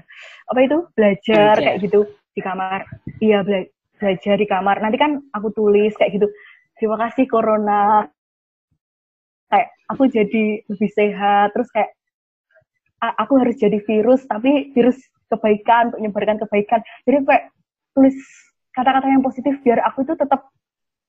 Apa 0.48 0.58
itu? 0.64 0.78
Belajar. 0.96 1.54
kayak 1.60 1.78
gitu 1.84 2.00
di 2.32 2.40
kamar. 2.40 2.88
Iya 3.20 3.44
bela 3.44 3.60
belajar 4.00 4.34
di 4.40 4.46
kamar. 4.48 4.76
Nanti 4.80 4.96
kan 4.96 5.20
aku 5.36 5.52
tulis 5.52 5.92
kayak 6.00 6.16
gitu. 6.16 6.26
Terima 6.80 6.96
kasih 6.96 7.28
corona 7.28 8.08
kayak 9.50 9.68
aku 9.90 10.06
jadi 10.06 10.62
lebih 10.70 10.90
sehat 10.94 11.50
terus 11.52 11.68
kayak 11.74 11.90
aku 13.00 13.40
harus 13.40 13.56
jadi 13.56 13.80
virus 13.82 14.22
tapi 14.28 14.70
virus 14.76 14.96
kebaikan 15.30 15.94
untuk 15.94 15.98
menyebarkan 16.02 16.38
kebaikan. 16.46 16.80
Jadi 17.06 17.16
kayak 17.22 17.44
tulis 17.94 18.16
kata-kata 18.74 19.06
yang 19.06 19.22
positif 19.22 19.54
biar 19.62 19.82
aku 19.86 20.02
itu 20.02 20.14
tetap 20.18 20.50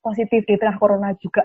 positif 0.02 0.46
di 0.46 0.56
tengah 0.58 0.78
corona 0.78 1.14
juga. 1.18 1.44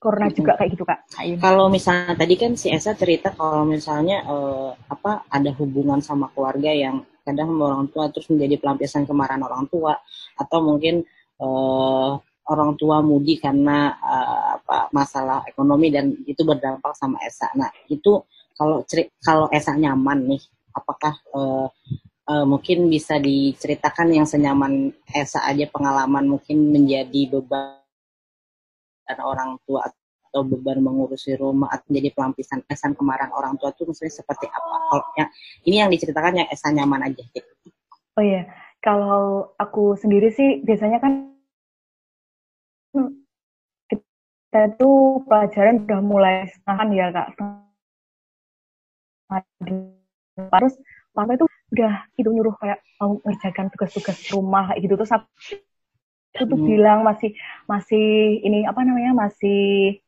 Corona 0.00 0.32
juga 0.32 0.56
kayak 0.56 0.70
gitu 0.72 0.84
kak. 0.88 1.12
Kalau 1.36 1.68
misalnya 1.68 2.16
tadi 2.16 2.34
kan 2.40 2.56
si 2.56 2.72
Esa 2.72 2.96
cerita 2.96 3.36
kalau 3.36 3.68
misalnya 3.68 4.24
uh, 4.24 4.72
apa 4.88 5.28
ada 5.28 5.52
hubungan 5.60 6.00
sama 6.00 6.32
keluarga 6.32 6.72
yang 6.72 7.04
kadang 7.20 7.52
sama 7.52 7.64
orang 7.68 7.86
tua 7.92 8.08
terus 8.08 8.32
menjadi 8.32 8.56
pelampiasan 8.64 9.04
kemarahan 9.04 9.44
orang 9.44 9.68
tua 9.68 9.92
atau 10.40 10.58
mungkin 10.64 11.04
uh, 11.36 12.16
orang 12.50 12.74
tua 12.74 12.98
mudi 12.98 13.38
karena 13.38 13.94
uh, 14.02 14.58
apa 14.58 14.90
masalah 14.90 15.46
ekonomi 15.46 15.94
dan 15.94 16.10
itu 16.26 16.42
berdampak 16.42 16.92
sama 16.98 17.22
Esa. 17.22 17.46
Nah 17.54 17.70
itu 17.86 18.18
kalau 18.58 18.82
kalau 19.22 19.46
Esa 19.54 19.78
nyaman 19.78 20.26
nih, 20.34 20.42
apakah 20.74 21.14
uh, 21.30 21.70
uh, 22.26 22.44
mungkin 22.44 22.90
bisa 22.90 23.22
diceritakan 23.22 24.10
yang 24.10 24.26
senyaman 24.26 24.90
Esa 25.06 25.46
aja 25.46 25.70
pengalaman 25.70 26.26
mungkin 26.26 26.74
menjadi 26.74 27.30
beban 27.30 27.78
orang 29.22 29.58
tua 29.66 29.86
atau 29.86 30.46
beban 30.46 30.78
mengurusi 30.78 31.34
rumah 31.34 31.70
atau 31.74 31.90
menjadi 31.90 32.14
pelampiasan 32.14 32.62
kesan 32.66 32.94
kemarahan 32.94 33.34
orang 33.34 33.58
tua 33.58 33.74
itu 33.74 33.86
maksudnya 33.86 34.14
seperti 34.14 34.46
apa? 34.50 34.74
Kalau 34.90 35.06
ya, 35.18 35.26
ini 35.66 35.76
yang 35.82 35.90
diceritakan 35.90 36.42
yang 36.42 36.48
Esa 36.50 36.74
nyaman 36.74 37.10
aja 37.10 37.22
gitu. 37.30 37.50
Oh 38.18 38.22
iya, 38.26 38.50
kalau 38.82 39.54
aku 39.58 39.94
sendiri 39.94 40.34
sih 40.34 40.62
biasanya 40.66 40.98
kan 40.98 41.29
kita 44.50 44.66
itu 44.66 44.90
pelajaran 45.30 45.86
udah 45.86 46.00
mulai 46.02 46.50
setengah 46.50 46.86
ya 46.90 47.06
kak. 47.14 47.38
Terus 50.50 50.74
papa 51.14 51.38
itu 51.38 51.46
udah 51.70 51.94
itu 52.18 52.28
nyuruh 52.34 52.58
kayak 52.58 52.82
mau 52.98 53.22
ngerjakan 53.22 53.70
tugas-tugas 53.70 54.18
rumah 54.34 54.74
kayak 54.74 54.90
gitu. 54.90 54.98
Terus 54.98 55.14
aku 55.14 56.42
tuh 56.50 56.58
hmm. 56.58 56.66
bilang 56.66 57.06
masih 57.06 57.30
masih 57.70 58.42
ini 58.42 58.66
apa 58.66 58.82
namanya 58.82 59.14
masih 59.30 60.02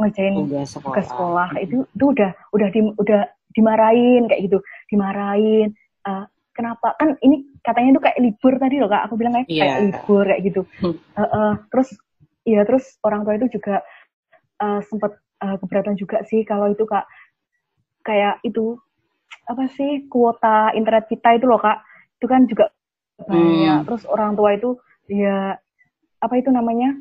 ngerjain 0.00 0.40
tugas 0.40 0.72
sekolah, 0.72 0.88
tugas 0.88 1.06
sekolah. 1.12 1.48
Itu 1.60 1.76
itu 1.84 2.04
udah 2.16 2.30
udah 2.56 2.68
di, 2.72 2.80
udah 2.96 3.20
dimarahin 3.52 4.24
kayak 4.24 4.48
gitu. 4.48 4.58
Dimarahin 4.88 5.76
uh, 6.08 6.24
kenapa? 6.56 6.96
Kan 6.96 7.20
ini 7.20 7.44
katanya 7.60 7.92
itu 7.92 8.00
kayak 8.00 8.18
libur 8.24 8.56
tadi 8.56 8.80
loh 8.80 8.88
kak. 8.88 9.04
Aku 9.04 9.20
bilang 9.20 9.36
kayak, 9.36 9.52
yeah. 9.52 9.76
kayak 9.76 9.80
libur 9.84 10.24
kayak 10.24 10.42
gitu. 10.48 10.64
Uh, 10.80 10.96
uh, 11.20 11.52
terus 11.68 11.92
iya 12.46 12.66
terus 12.66 12.98
orang 13.02 13.22
tua 13.26 13.34
itu 13.38 13.58
juga 13.58 13.82
uh, 14.62 14.80
sempat 14.86 15.18
uh, 15.42 15.56
keberatan 15.58 15.94
juga 15.98 16.22
sih 16.26 16.42
kalau 16.46 16.70
itu 16.70 16.86
kak 16.86 17.06
kayak 18.02 18.42
itu 18.46 18.78
apa 19.46 19.66
sih 19.74 20.06
kuota 20.06 20.70
internet 20.74 21.10
kita 21.10 21.38
itu 21.38 21.46
loh 21.46 21.58
kak 21.58 21.82
itu 22.18 22.26
kan 22.30 22.46
juga 22.46 22.70
banyak 23.22 23.82
hmm. 23.82 23.86
terus 23.86 24.02
orang 24.06 24.34
tua 24.38 24.54
itu 24.54 24.78
ya 25.10 25.58
apa 26.22 26.34
itu 26.38 26.50
namanya 26.54 26.94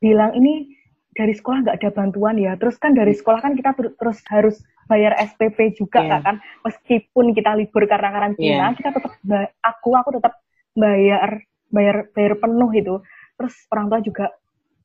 bilang 0.00 0.32
ini 0.32 0.72
dari 1.12 1.36
sekolah 1.36 1.68
nggak 1.68 1.76
ada 1.80 1.90
bantuan 1.92 2.40
ya 2.40 2.56
terus 2.56 2.80
kan 2.80 2.96
dari 2.96 3.12
sekolah 3.12 3.44
kan 3.44 3.52
kita 3.52 3.76
ter 3.76 3.92
terus 4.00 4.18
harus 4.32 4.56
bayar 4.88 5.12
SPP 5.20 5.76
juga 5.76 6.00
yeah. 6.02 6.20
kan 6.24 6.36
meskipun 6.64 7.36
kita 7.36 7.52
libur 7.54 7.84
karena 7.84 8.08
karantina 8.10 8.72
yeah. 8.72 8.76
kita 8.76 8.90
tetap 8.96 9.12
aku 9.60 9.90
aku 9.92 10.10
tetap 10.18 10.40
bayar 10.72 11.44
bayar 11.68 12.08
bayar 12.16 12.32
penuh 12.40 12.70
itu 12.72 12.94
terus 13.42 13.56
orang 13.74 13.90
tua 13.90 14.00
juga 14.00 14.26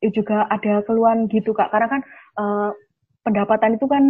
juga 0.02 0.46
ada 0.50 0.82
keluhan 0.82 1.30
gitu 1.30 1.54
kak 1.54 1.70
karena 1.70 1.88
kan 1.90 2.00
uh, 2.38 2.70
pendapatan 3.22 3.78
itu 3.78 3.86
kan 3.86 4.04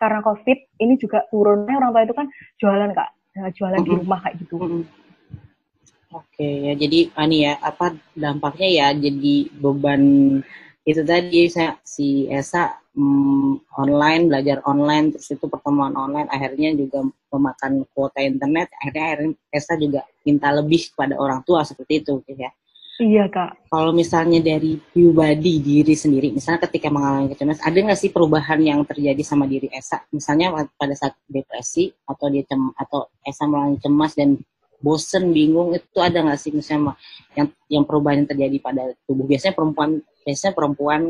karena 0.00 0.24
covid 0.24 0.58
ini 0.80 0.96
juga 0.96 1.28
turunnya 1.28 1.76
orang 1.76 1.92
tua 1.92 2.02
itu 2.08 2.14
kan 2.16 2.26
jualan 2.56 2.90
kak 2.96 3.08
jualan 3.56 3.80
mm 3.80 3.84
-hmm. 3.84 3.96
di 3.96 4.00
rumah 4.00 4.18
kayak 4.24 4.36
gitu 4.40 4.56
mm 4.56 4.68
-hmm. 4.68 4.84
Oke 6.10 6.42
ya, 6.42 6.74
jadi 6.74 7.06
ani 7.14 7.46
ya 7.46 7.54
apa 7.62 7.94
dampaknya 8.18 8.66
ya 8.66 8.86
jadi 8.98 9.46
beban 9.62 10.02
itu 10.82 11.06
tadi 11.06 11.46
saya 11.46 11.78
si 11.86 12.26
Esa 12.26 12.82
hmm, 12.98 13.70
online 13.78 14.26
belajar 14.26 14.58
online 14.66 15.14
terus 15.14 15.30
itu 15.30 15.46
pertemuan 15.46 15.94
online 15.94 16.26
akhirnya 16.26 16.74
juga 16.74 17.06
memakan 17.30 17.86
kuota 17.94 18.18
internet 18.26 18.74
akhirnya 18.82 19.04
akhirnya 19.06 19.30
Esa 19.54 19.78
juga 19.78 20.02
minta 20.26 20.50
lebih 20.50 20.90
kepada 20.90 21.14
orang 21.14 21.46
tua 21.46 21.62
seperti 21.62 22.02
itu 22.02 22.18
ya. 22.26 22.50
Iya 23.00 23.32
kak. 23.32 23.72
Kalau 23.72 23.96
misalnya 23.96 24.44
dari 24.44 24.76
pribadi 24.76 25.56
diri 25.64 25.96
sendiri, 25.96 26.36
misalnya 26.36 26.68
ketika 26.68 26.92
mengalami 26.92 27.32
kecemasan, 27.32 27.64
ada 27.64 27.78
nggak 27.80 27.96
sih 27.96 28.12
perubahan 28.12 28.60
yang 28.60 28.84
terjadi 28.84 29.24
sama 29.24 29.48
diri 29.48 29.72
Esa? 29.72 30.04
Misalnya 30.12 30.52
pada 30.76 30.92
saat 30.92 31.16
depresi 31.24 31.88
atau 32.04 32.28
dia 32.28 32.44
cem 32.44 32.60
atau 32.76 33.08
Esa 33.24 33.48
mulai 33.48 33.80
cemas 33.80 34.12
dan 34.12 34.36
bosen 34.84 35.32
bingung 35.32 35.72
itu 35.76 35.98
ada 36.00 36.24
nggak 36.24 36.40
sih 36.40 36.52
misalnya 36.56 36.96
yang 37.36 37.48
yang 37.68 37.84
perubahan 37.84 38.24
yang 38.24 38.28
terjadi 38.32 38.56
pada 38.64 38.82
tubuh 39.04 39.28
biasanya 39.28 39.52
perempuan 39.52 39.90
biasanya 40.24 40.52
perempuan 40.56 41.00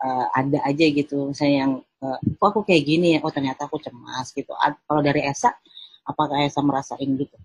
uh, 0.00 0.26
ada 0.32 0.58
aja 0.64 0.86
gitu 0.88 1.28
misalnya 1.28 1.56
yang 1.68 1.72
uh, 2.00 2.18
kok 2.40 2.48
aku 2.56 2.60
kayak 2.64 2.88
gini 2.88 3.06
ya 3.16 3.18
oh 3.20 3.28
ternyata 3.28 3.68
aku 3.68 3.76
cemas 3.84 4.32
gitu 4.32 4.48
kalau 4.88 5.04
dari 5.04 5.28
Esa 5.28 5.52
apakah 6.08 6.40
Esa 6.40 6.64
merasain 6.64 7.10
gitu 7.20 7.36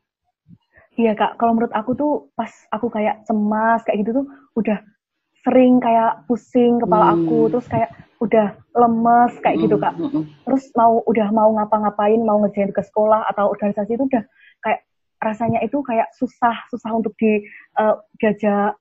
iya 0.98 1.13
kak. 1.13 1.38
Kalau 1.38 1.54
menurut 1.54 1.74
aku 1.74 1.94
tuh 1.94 2.13
pas 2.34 2.50
aku 2.74 2.89
kayak 2.89 3.24
cemas 3.30 3.86
kayak 3.86 4.04
gitu 4.04 4.24
tuh 4.24 4.25
udah 4.58 4.82
sering 5.46 5.80
kayak 5.80 6.27
pusing 6.27 6.82
kepala 6.82 7.13
hmm. 7.13 7.16
aku 7.24 7.39
terus 7.54 7.68
kayak 7.72 7.89
udah 8.18 8.58
lemes 8.74 9.34
kayak 9.46 9.58
gitu 9.62 9.77
kak. 9.77 9.94
terus 10.44 10.66
mau 10.74 11.06
udah 11.06 11.30
mau 11.30 11.54
ngapa-ngapain 11.54 12.20
mau 12.25 12.42
ngerjain 12.42 12.74
ke 12.74 12.82
sekolah 12.82 13.30
atau 13.30 13.54
organisasi 13.54 13.94
itu 13.94 14.10
udah 14.10 14.25
kayak 14.66 14.82
rasanya 15.22 15.62
itu 15.62 15.77
kayak 15.86 16.10
susah 16.18 16.58
susah 16.74 16.92
untuk 16.98 17.13
di 17.22 17.46
uh, 17.77 18.01
diajak 18.18 18.74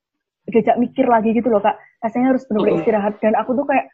diajak 0.48 0.76
mikir 0.80 1.06
lagi 1.06 1.36
gitu 1.36 1.52
loh 1.52 1.60
kak. 1.60 1.76
Rasanya 2.00 2.34
harus 2.34 2.48
benar-benar 2.48 2.80
istirahat. 2.80 3.14
Dan 3.20 3.34
aku 3.36 3.52
tuh 3.54 3.66
kayak 3.68 3.86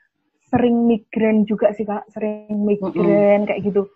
sering 0.52 0.84
migrain 0.86 1.44
juga 1.48 1.74
sih 1.74 1.84
kak. 1.84 2.06
Sering 2.12 2.54
migrain 2.62 3.44
kayak 3.48 3.60
gitu. 3.66 3.88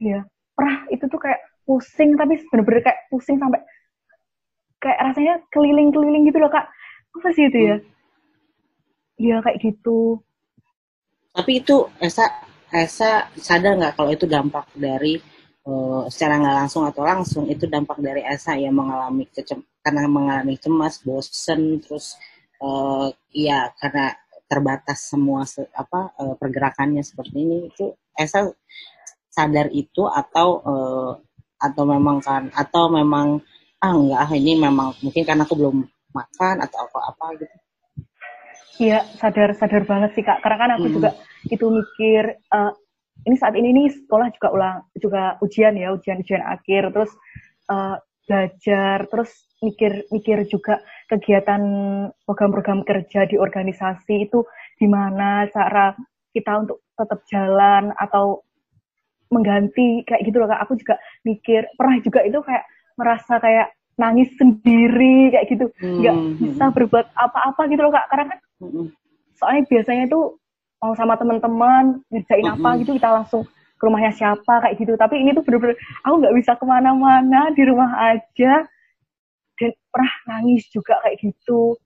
Ya 0.00 0.26
pernah 0.56 0.84
itu 0.92 1.04
tuh 1.08 1.20
kayak 1.20 1.40
pusing 1.70 2.18
tapi 2.18 2.34
bener-bener 2.50 2.82
kayak 2.82 3.06
pusing 3.14 3.38
sampai 3.38 3.62
kayak 4.82 4.98
rasanya 4.98 5.38
keliling-keliling 5.54 6.26
gitu 6.26 6.42
loh 6.42 6.50
kak. 6.50 6.66
Apa 7.14 7.30
sih 7.30 7.46
itu 7.46 7.58
ya. 7.62 7.76
Iya 9.22 9.36
kayak 9.46 9.58
gitu. 9.62 10.18
Tapi 11.30 11.62
itu 11.62 11.86
Esa 12.02 12.26
Esa 12.74 13.30
sadar 13.38 13.78
nggak 13.78 13.94
kalau 13.94 14.10
itu 14.10 14.26
dampak 14.26 14.66
dari 14.74 15.14
uh, 15.62 16.10
secara 16.10 16.42
nggak 16.42 16.56
langsung 16.66 16.82
atau 16.88 17.06
langsung 17.06 17.44
itu 17.46 17.70
dampak 17.70 18.02
dari 18.02 18.26
Esa 18.26 18.58
yang 18.58 18.74
mengalami 18.74 19.30
kecem 19.30 19.62
karena 19.80 20.10
mengalami 20.10 20.58
cemas, 20.58 21.00
bosen, 21.06 21.78
terus 21.78 22.18
uh, 22.58 23.06
ya 23.30 23.70
karena 23.78 24.12
terbatas 24.50 25.06
semua 25.06 25.46
se 25.46 25.62
apa 25.70 26.10
uh, 26.18 26.34
pergerakannya 26.34 27.06
seperti 27.06 27.36
ini. 27.46 27.58
Itu 27.70 27.94
Esa 28.16 28.50
sadar 29.30 29.70
itu 29.70 30.08
atau 30.10 30.48
uh, 30.66 31.12
atau 31.60 31.84
memang 31.84 32.18
kan 32.24 32.48
atau 32.56 32.88
memang 32.88 33.38
ah 33.80 33.92
enggak 33.92 34.20
ah 34.24 34.30
ini 34.32 34.56
memang 34.56 34.96
mungkin 35.04 35.22
karena 35.24 35.44
aku 35.44 35.54
belum 35.56 35.84
makan 36.10 36.56
atau 36.64 36.78
apa 36.88 36.98
apa 37.14 37.26
gitu 37.38 37.56
Iya, 38.80 39.04
sadar 39.20 39.52
sadar 39.60 39.84
banget 39.84 40.16
sih 40.16 40.24
kak. 40.24 40.40
Karena 40.40 40.56
kan 40.56 40.70
aku 40.80 40.88
hmm. 40.88 40.96
juga 40.96 41.10
itu 41.44 41.68
mikir 41.68 42.24
uh, 42.48 42.72
ini 43.28 43.36
saat 43.36 43.52
ini 43.52 43.76
nih 43.76 43.92
sekolah 43.92 44.32
juga 44.32 44.48
ulang 44.56 44.76
juga 44.96 45.36
ujian 45.44 45.76
ya 45.76 45.92
ujian 45.92 46.24
ujian 46.24 46.40
akhir. 46.40 46.88
Terus 46.88 47.12
uh, 47.68 48.00
belajar 48.24 49.04
terus 49.12 49.30
mikir-mikir 49.60 50.48
juga 50.48 50.80
kegiatan 51.12 51.60
program-program 52.24 52.80
kerja 52.88 53.28
di 53.28 53.36
organisasi 53.36 54.30
itu 54.30 54.48
gimana 54.80 55.44
cara 55.52 55.92
kita 56.32 56.64
untuk 56.64 56.80
tetap 56.96 57.20
jalan 57.28 57.92
atau 58.00 58.40
mengganti 59.30 60.02
kayak 60.04 60.26
gitu 60.26 60.42
loh 60.42 60.50
kak. 60.50 60.60
Aku 60.66 60.74
juga 60.76 60.98
mikir 61.22 61.64
pernah 61.78 61.96
juga 62.02 62.20
itu 62.26 62.38
kayak 62.42 62.64
merasa 62.98 63.38
kayak 63.38 63.72
nangis 63.96 64.28
sendiri 64.36 65.30
kayak 65.32 65.46
gitu. 65.48 65.66
Nggak 65.80 66.14
hmm. 66.14 66.34
bisa 66.42 66.64
berbuat 66.74 67.06
apa-apa 67.14 67.62
gitu 67.70 67.80
loh 67.86 67.94
kak. 67.94 68.06
Karena 68.10 68.24
kan 68.34 68.38
hmm. 68.60 68.86
soalnya 69.38 69.62
biasanya 69.70 70.04
itu 70.10 70.20
mau 70.80 70.92
sama 70.98 71.14
teman-teman 71.16 72.02
ngerjain 72.10 72.46
hmm. 72.50 72.54
apa 72.60 72.68
gitu 72.82 72.90
kita 72.98 73.10
langsung 73.12 73.42
ke 73.80 73.82
rumahnya 73.86 74.12
siapa 74.12 74.54
kayak 74.66 74.76
gitu. 74.76 74.92
Tapi 74.98 75.14
ini 75.22 75.32
tuh 75.32 75.46
bener-bener 75.46 75.78
aku 76.04 76.14
nggak 76.20 76.34
bisa 76.36 76.52
ke 76.58 76.64
mana-mana 76.66 77.54
di 77.54 77.62
rumah 77.64 77.90
aja. 78.12 78.66
Dan 79.60 79.76
pernah 79.92 80.14
nangis 80.26 80.66
juga 80.72 80.98
kayak 81.06 81.20
gitu. 81.22 81.78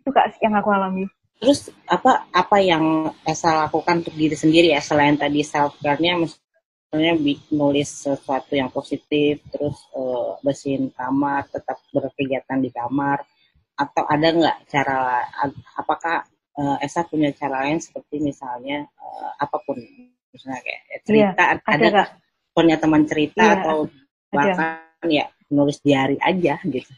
Itu 0.00 0.10
kak 0.14 0.38
yang 0.40 0.56
aku 0.56 0.72
alami 0.72 1.04
terus 1.38 1.70
apa 1.86 2.26
apa 2.34 2.56
yang 2.58 3.14
Esa 3.22 3.54
lakukan 3.54 4.02
untuk 4.02 4.14
diri 4.14 4.34
sendiri 4.34 4.74
ya 4.74 4.82
selain 4.82 5.14
tadi 5.14 5.46
self 5.46 5.78
care-nya 5.78 6.18
misalnya 6.18 7.14
nulis 7.54 7.88
sesuatu 7.88 8.58
yang 8.58 8.74
positif 8.74 9.38
terus 9.54 9.78
uh, 9.94 10.34
bersihin 10.42 10.90
kamar 10.90 11.46
tetap 11.48 11.78
berkegiatan 11.94 12.58
di 12.58 12.70
kamar. 12.74 13.22
Atau 13.78 14.02
ada 14.10 14.34
nggak 14.34 14.58
cara 14.66 15.22
apakah 15.78 16.26
uh, 16.58 16.76
Esa 16.82 17.06
punya 17.06 17.30
cara 17.30 17.62
lain 17.70 17.78
seperti 17.78 18.18
misalnya 18.18 18.82
uh, 18.98 19.30
apa 19.38 19.62
pun? 19.62 19.78
Misalnya 20.34 20.60
kayak 20.60 20.82
cerita 21.06 21.42
iya, 21.46 21.62
ada 21.62 21.86
nggak 21.86 22.10
punya 22.50 22.76
teman 22.82 23.02
cerita 23.06 23.44
iya, 23.46 23.54
atau 23.62 23.76
bahkan 24.34 24.82
ada. 24.98 25.06
ya 25.06 25.24
nulis 25.54 25.78
diary 25.86 26.18
aja 26.18 26.58
gitu. 26.66 26.92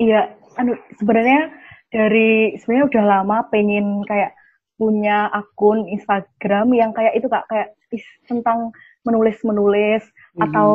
Iya 0.00 0.32
anu 0.54 0.78
sebenarnya 0.98 1.50
dari 1.94 2.58
sebenarnya 2.58 2.90
udah 2.90 3.04
lama 3.06 3.38
pengen 3.54 4.02
kayak 4.02 4.34
punya 4.74 5.30
akun 5.30 5.86
Instagram 5.86 6.74
yang 6.74 6.90
kayak 6.90 7.14
itu 7.14 7.30
kak 7.30 7.46
kayak 7.46 7.78
tentang 8.26 8.74
menulis 9.06 9.38
menulis 9.46 10.02
mm 10.02 10.10
-hmm. 10.10 10.44
atau 10.50 10.72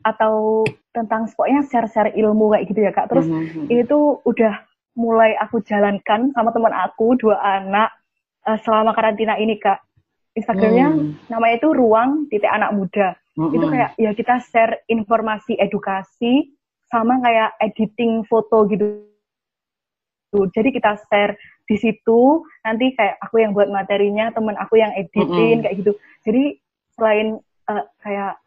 atau 0.00 0.64
tentang 0.96 1.28
pokoknya 1.28 1.68
share-share 1.68 2.16
ilmu 2.16 2.56
kayak 2.56 2.64
gitu 2.72 2.80
ya 2.80 2.92
kak 2.96 3.12
terus 3.12 3.28
mm 3.28 3.36
-hmm. 3.36 3.64
ini 3.68 3.82
tuh 3.84 4.24
udah 4.24 4.64
mulai 4.96 5.36
aku 5.36 5.60
jalankan 5.60 6.32
sama 6.32 6.56
teman 6.56 6.72
aku 6.72 7.20
dua 7.20 7.36
anak 7.36 7.92
uh, 8.48 8.56
selama 8.64 8.96
karantina 8.96 9.36
ini 9.36 9.60
kak 9.60 9.84
Instagramnya 10.32 10.88
mm. 10.88 11.28
namanya 11.28 11.54
itu 11.60 11.68
ruang 11.76 12.24
titik 12.32 12.48
anak 12.48 12.72
muda 12.72 13.12
Mm-hmm. 13.36 13.52
Itu 13.52 13.66
kayak 13.68 13.90
ya 14.00 14.10
kita 14.16 14.34
share 14.48 14.74
informasi 14.88 15.60
edukasi 15.60 16.56
sama 16.88 17.20
kayak 17.20 17.52
editing 17.60 18.24
foto 18.24 18.64
gitu. 18.72 19.04
Jadi 20.32 20.68
kita 20.74 20.98
share 21.06 21.38
di 21.66 21.76
situ, 21.78 22.42
nanti 22.62 22.94
kayak 22.94 23.18
aku 23.22 23.42
yang 23.42 23.54
buat 23.54 23.70
materinya, 23.70 24.30
temen 24.30 24.54
aku 24.58 24.78
yang 24.78 24.94
editing 24.94 25.62
mm-hmm. 25.62 25.62
kayak 25.66 25.76
gitu. 25.82 25.92
Jadi 26.26 26.44
selain 26.94 27.38
uh, 27.70 27.84
kayak 28.02 28.38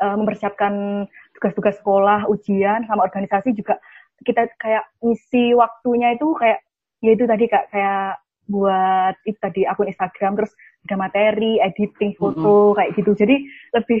uh, 0.00 0.16
mempersiapkan 0.16 1.04
tugas-tugas 1.36 1.76
sekolah, 1.80 2.28
ujian 2.28 2.84
sama 2.88 3.04
organisasi 3.04 3.54
juga 3.54 3.78
kita 4.26 4.50
kayak 4.58 4.82
ngisi 4.98 5.54
waktunya 5.54 6.18
itu 6.18 6.34
kayak 6.34 6.58
ya 6.98 7.10
itu 7.14 7.24
tadi 7.30 7.44
kak 7.46 7.70
kayak 7.70 8.18
buat 8.50 9.14
itu 9.22 9.38
tadi 9.38 9.62
akun 9.68 9.92
Instagram 9.92 10.34
terus 10.40 10.52
ada 10.88 10.96
materi, 10.96 11.60
editing 11.60 12.16
foto 12.16 12.40
mm 12.40 12.42
-hmm. 12.42 12.76
kayak 12.80 12.90
gitu. 12.96 13.10
Jadi 13.14 13.36
lebih 13.76 14.00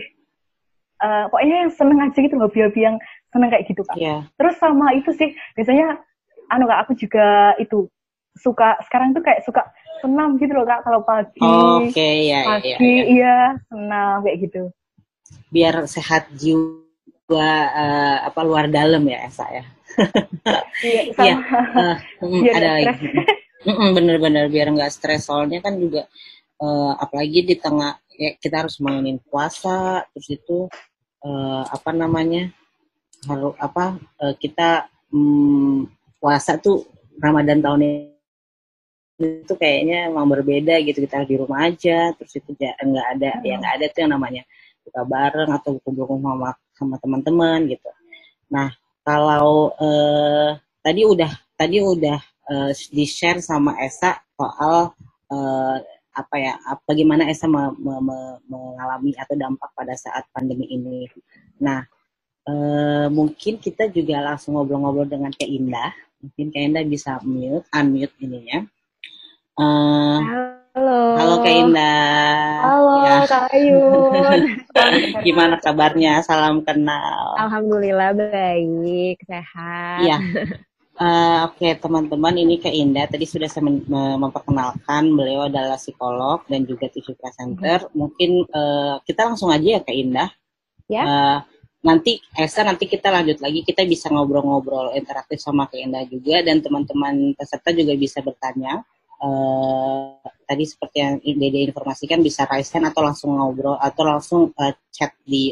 uh, 1.04 1.24
pokoknya 1.30 1.56
yang 1.66 1.72
seneng 1.72 1.98
aja 2.00 2.18
gitu 2.18 2.34
hobi-hobi 2.40 2.80
yang 2.82 2.96
seneng 3.30 3.48
kayak 3.52 3.68
gitu 3.68 3.82
kak. 3.86 3.96
Yeah. 4.00 4.26
Terus 4.40 4.56
sama 4.58 4.96
itu 4.96 5.10
sih 5.14 5.36
biasanya 5.54 6.00
anu 6.48 6.64
kak 6.68 6.80
aku 6.86 6.92
juga 6.96 7.54
itu 7.60 7.88
suka 8.38 8.78
sekarang 8.86 9.12
tuh 9.12 9.22
kayak 9.24 9.42
suka 9.42 9.66
senam 9.98 10.38
gitu 10.38 10.54
loh 10.54 10.64
kak 10.64 10.86
kalau 10.86 11.00
pagi. 11.02 11.38
Oke 11.42 11.90
okay, 11.90 12.30
ya, 12.30 12.40
pagi 12.46 12.70
ya, 12.74 12.78
ya. 12.78 13.04
iya 13.04 13.36
senam 13.66 14.22
kayak 14.22 14.38
gitu. 14.48 14.62
Biar 15.50 15.74
sehat 15.90 16.30
jiwa 16.38 17.52
uh, 17.74 18.16
apa 18.24 18.40
luar 18.46 18.70
dalam 18.70 19.02
ya 19.04 19.26
Esa 19.26 19.46
ya. 19.50 19.64
iya 20.86 21.00
sama. 21.12 21.26
ya, 21.26 21.34
uh, 21.74 21.96
mm, 22.22 22.42
ada 22.54 22.68
lagi. 22.78 23.06
Bener-bener 23.98 24.46
biar 24.46 24.70
nggak 24.70 24.92
stres 24.94 25.26
soalnya 25.26 25.58
kan 25.58 25.74
juga 25.76 26.06
uh, 26.62 26.92
apalagi 26.94 27.42
di 27.42 27.56
tengah 27.58 27.98
ya 28.18 28.34
kita 28.38 28.66
harus 28.66 28.78
mainin 28.82 29.18
puasa 29.22 30.06
terus 30.14 30.28
itu 30.30 30.66
uh, 31.26 31.64
apa 31.66 31.90
namanya 31.94 32.50
harus 33.26 33.54
apa 33.58 33.98
uh, 34.22 34.34
kita 34.38 34.86
um, 35.10 35.86
puasa 36.18 36.58
tuh 36.58 36.86
Ramadan 37.18 37.62
tahun 37.62 37.80
ini 37.82 37.98
itu 39.18 39.54
kayaknya 39.58 40.14
emang 40.14 40.30
berbeda 40.30 40.78
gitu 40.86 41.02
kita 41.02 41.26
di 41.26 41.34
rumah 41.34 41.66
aja 41.66 42.14
terus 42.14 42.38
itu 42.38 42.54
nggak 42.54 43.06
ada 43.18 43.30
hmm. 43.38 43.42
ya 43.42 43.54
nggak 43.58 43.74
ada 43.82 43.86
tuh 43.90 44.00
yang 44.06 44.12
namanya 44.14 44.42
kita 44.86 45.00
bareng 45.02 45.50
atau 45.50 45.70
kumpul 45.82 46.06
sama 46.06 46.54
sama 46.78 46.94
teman-teman 47.02 47.66
gitu 47.66 47.90
nah 48.46 48.70
kalau 49.02 49.74
uh, 49.80 50.54
tadi 50.84 51.02
udah 51.02 51.32
tadi 51.58 51.82
udah 51.82 52.18
uh, 52.48 52.70
di 52.94 53.04
share 53.04 53.42
sama 53.42 53.74
Esa 53.82 54.22
soal 54.38 54.94
uh, 55.32 55.76
apa 56.18 56.36
ya 56.36 56.54
bagaimana 56.86 57.26
Esa 57.30 57.46
me, 57.46 57.74
me, 57.78 57.94
me, 58.02 58.18
mengalami 58.50 59.14
atau 59.14 59.38
dampak 59.38 59.70
pada 59.70 59.94
saat 59.94 60.26
pandemi 60.34 60.66
ini. 60.66 61.06
Nah, 61.62 61.86
e, 62.48 62.52
mungkin 63.12 63.60
kita 63.60 63.92
juga 63.92 64.24
langsung 64.24 64.56
ngobrol-ngobrol 64.56 65.04
dengan 65.04 65.28
Kak 65.28 65.48
Indah. 65.48 65.92
Mungkin 66.24 66.46
Kak 66.50 66.62
Indah 66.64 66.84
bisa 66.88 67.20
mute, 67.22 67.68
unmute 67.68 68.16
ininya. 68.24 68.64
E, 69.60 69.64
halo. 70.72 71.00
Halo 71.20 71.34
Kak 71.44 71.54
Indah. 71.54 72.48
Halo 72.64 72.92
ya. 73.04 73.16
Kak 73.28 73.44
Ayu. 73.52 73.82
Gimana 75.26 75.60
kabarnya? 75.60 76.24
Salam 76.24 76.64
kenal. 76.64 77.36
Alhamdulillah 77.36 78.16
baik, 78.16 79.20
sehat. 79.28 80.00
Iya. 80.08 80.18
Uh, 80.98 81.46
Oke 81.46 81.62
okay, 81.62 81.72
teman-teman 81.78 82.34
ini 82.34 82.58
ke 82.58 82.66
Indah 82.74 83.06
tadi 83.06 83.22
sudah 83.22 83.46
saya 83.46 83.62
memperkenalkan 84.18 85.14
beliau 85.14 85.46
adalah 85.46 85.78
psikolog 85.78 86.42
dan 86.50 86.66
juga 86.66 86.90
TV 86.90 87.14
presenter. 87.14 87.86
Hmm. 87.86 87.94
Mungkin 87.94 88.50
uh, 88.50 88.98
kita 89.06 89.30
langsung 89.30 89.54
aja 89.54 89.78
ya 89.78 89.80
ke 89.86 89.94
Indah. 89.94 90.26
Ya. 90.90 91.04
Uh, 91.06 91.38
nanti 91.78 92.18
Esa 92.34 92.66
nanti 92.66 92.90
kita 92.90 93.08
lanjut 93.10 93.38
lagi 93.38 93.62
kita 93.62 93.86
bisa 93.86 94.10
ngobrol-ngobrol 94.10 94.94
interaktif 94.98 95.38
sama 95.38 95.70
ke 95.70 95.78
Indah 95.78 96.02
juga 96.10 96.42
dan 96.42 96.58
teman-teman 96.58 97.34
peserta 97.38 97.70
juga 97.70 97.94
bisa 97.94 98.18
bertanya. 98.22 98.82
Uh, 99.18 100.14
tadi 100.46 100.62
seperti 100.62 101.02
yang 101.02 101.18
Dede 101.18 101.66
informasikan 101.66 102.22
bisa 102.22 102.46
raise 102.46 102.70
hand 102.70 102.86
atau 102.86 103.02
langsung 103.02 103.34
ngobrol 103.34 103.74
atau 103.74 104.02
langsung 104.06 104.54
uh, 104.54 104.74
chat 104.94 105.10
di 105.26 105.50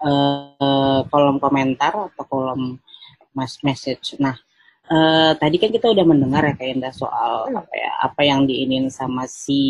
uh, 0.00 1.04
kolom 1.12 1.36
komentar 1.36 1.92
atau 1.92 2.24
kolom 2.24 2.80
message. 3.36 4.16
Nah, 4.16 4.32
uh, 4.88 5.36
tadi 5.36 5.60
kan 5.60 5.68
kita 5.68 5.92
udah 5.92 6.04
mendengar 6.08 6.40
ya 6.48 6.54
kayak 6.56 6.80
Indah 6.80 6.94
soal 6.96 7.52
hmm. 7.52 7.60
apa 7.60 7.74
ya 7.76 7.90
apa 8.00 8.20
yang 8.24 8.48
diinin 8.48 8.88
sama 8.88 9.28
si 9.28 9.60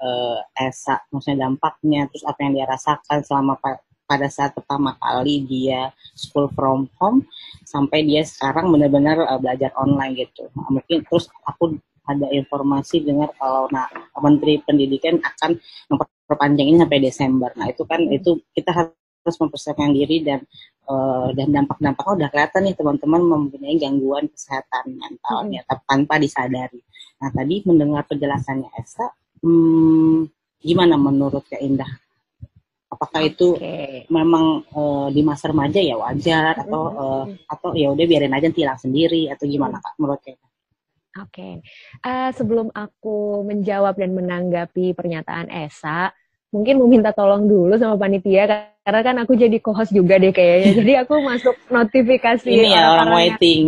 uh, 0.00 0.38
Esa, 0.52 1.00
maksudnya 1.08 1.48
dampaknya, 1.48 2.08
terus 2.12 2.24
apa 2.28 2.38
yang 2.44 2.52
dia 2.60 2.66
rasakan 2.68 3.24
selama 3.24 3.56
pada 4.06 4.30
saat 4.30 4.54
pertama 4.54 4.94
kali 5.02 5.42
dia 5.44 5.90
school 6.14 6.46
from 6.54 6.86
home 6.96 7.26
sampai 7.66 8.06
dia 8.06 8.22
sekarang 8.22 8.70
benar-benar 8.70 9.26
uh, 9.26 9.38
belajar 9.42 9.74
online 9.74 10.14
gitu. 10.24 10.46
Nah, 10.54 10.70
mungkin 10.70 11.02
terus 11.04 11.26
aku 11.42 11.76
ada 12.06 12.30
informasi 12.30 13.02
dengar 13.02 13.34
kalau 13.34 13.66
nah 13.74 13.90
Menteri 14.22 14.62
Pendidikan 14.62 15.18
akan 15.18 15.58
memperpanjang 15.90 16.66
ini 16.70 16.78
sampai 16.78 17.00
Desember. 17.02 17.50
Nah 17.58 17.66
itu 17.66 17.82
kan 17.82 18.00
itu 18.06 18.38
kita 18.54 18.70
harus 18.70 19.36
mempersiapkan 19.42 19.90
diri 19.90 20.22
dan 20.22 20.40
uh, 20.86 21.34
dan 21.34 21.50
dampak-dampaknya 21.50 22.12
udah 22.22 22.28
kelihatan 22.30 22.60
nih 22.70 22.74
teman-teman 22.78 23.20
mempunyai 23.26 23.74
gangguan 23.74 24.30
kesehatan 24.30 24.94
mentalnya 24.94 25.66
hmm. 25.66 25.82
tanpa 25.82 26.14
disadari. 26.22 26.80
Nah 27.18 27.30
tadi 27.34 27.54
mendengar 27.66 28.06
penjelasannya 28.06 28.70
Esa, 28.78 29.10
hmm, 29.42 30.30
gimana 30.62 30.94
menurut 30.94 31.42
Kak 31.50 31.58
Indah? 31.58 32.05
Apakah 32.86 33.18
okay. 33.18 33.30
itu 33.34 33.48
memang 34.06 34.62
uh, 34.70 35.10
di 35.10 35.26
masa 35.26 35.50
remaja 35.50 35.82
ya 35.82 35.98
wajar 35.98 36.54
atau 36.62 36.82
uh, 36.94 37.24
atau 37.50 37.74
ya 37.74 37.90
udah 37.90 38.06
biarin 38.06 38.30
aja 38.30 38.46
tilang 38.54 38.78
sendiri 38.78 39.26
atau 39.26 39.42
gimana 39.50 39.82
Kak 39.82 39.98
menurut 39.98 40.22
Kak? 40.22 40.36
Oke, 40.36 40.44
okay. 41.16 41.54
uh, 42.04 42.28
sebelum 42.36 42.68
aku 42.76 43.40
menjawab 43.42 43.96
dan 43.96 44.12
menanggapi 44.12 44.92
pernyataan 44.92 45.48
Esa, 45.48 46.12
mungkin 46.52 46.76
mau 46.76 46.86
minta 46.86 47.10
tolong 47.16 47.48
dulu 47.48 47.74
sama 47.80 47.96
panitia 47.96 48.70
karena 48.86 49.00
kan 49.02 49.16
aku 49.18 49.34
jadi 49.34 49.58
co-host 49.58 49.90
juga 49.90 50.20
deh 50.20 50.30
kayaknya. 50.30 50.70
Jadi 50.78 50.92
aku 50.94 51.18
masuk 51.18 51.56
notifikasi 51.72 52.46
ini 52.46 52.70
ya 52.70 52.94
orang, 52.94 53.10
-orang 53.10 53.18
waiting. 53.18 53.62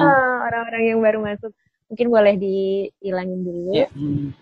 Orang-orang 0.50 0.82
yang 0.82 0.98
baru 0.98 1.18
masuk. 1.22 1.54
Mungkin 1.86 2.06
boleh 2.10 2.34
dihilangin 2.34 3.40
dulu. 3.46 3.70
Yeah. 3.70 3.90
Hmm. 3.94 4.34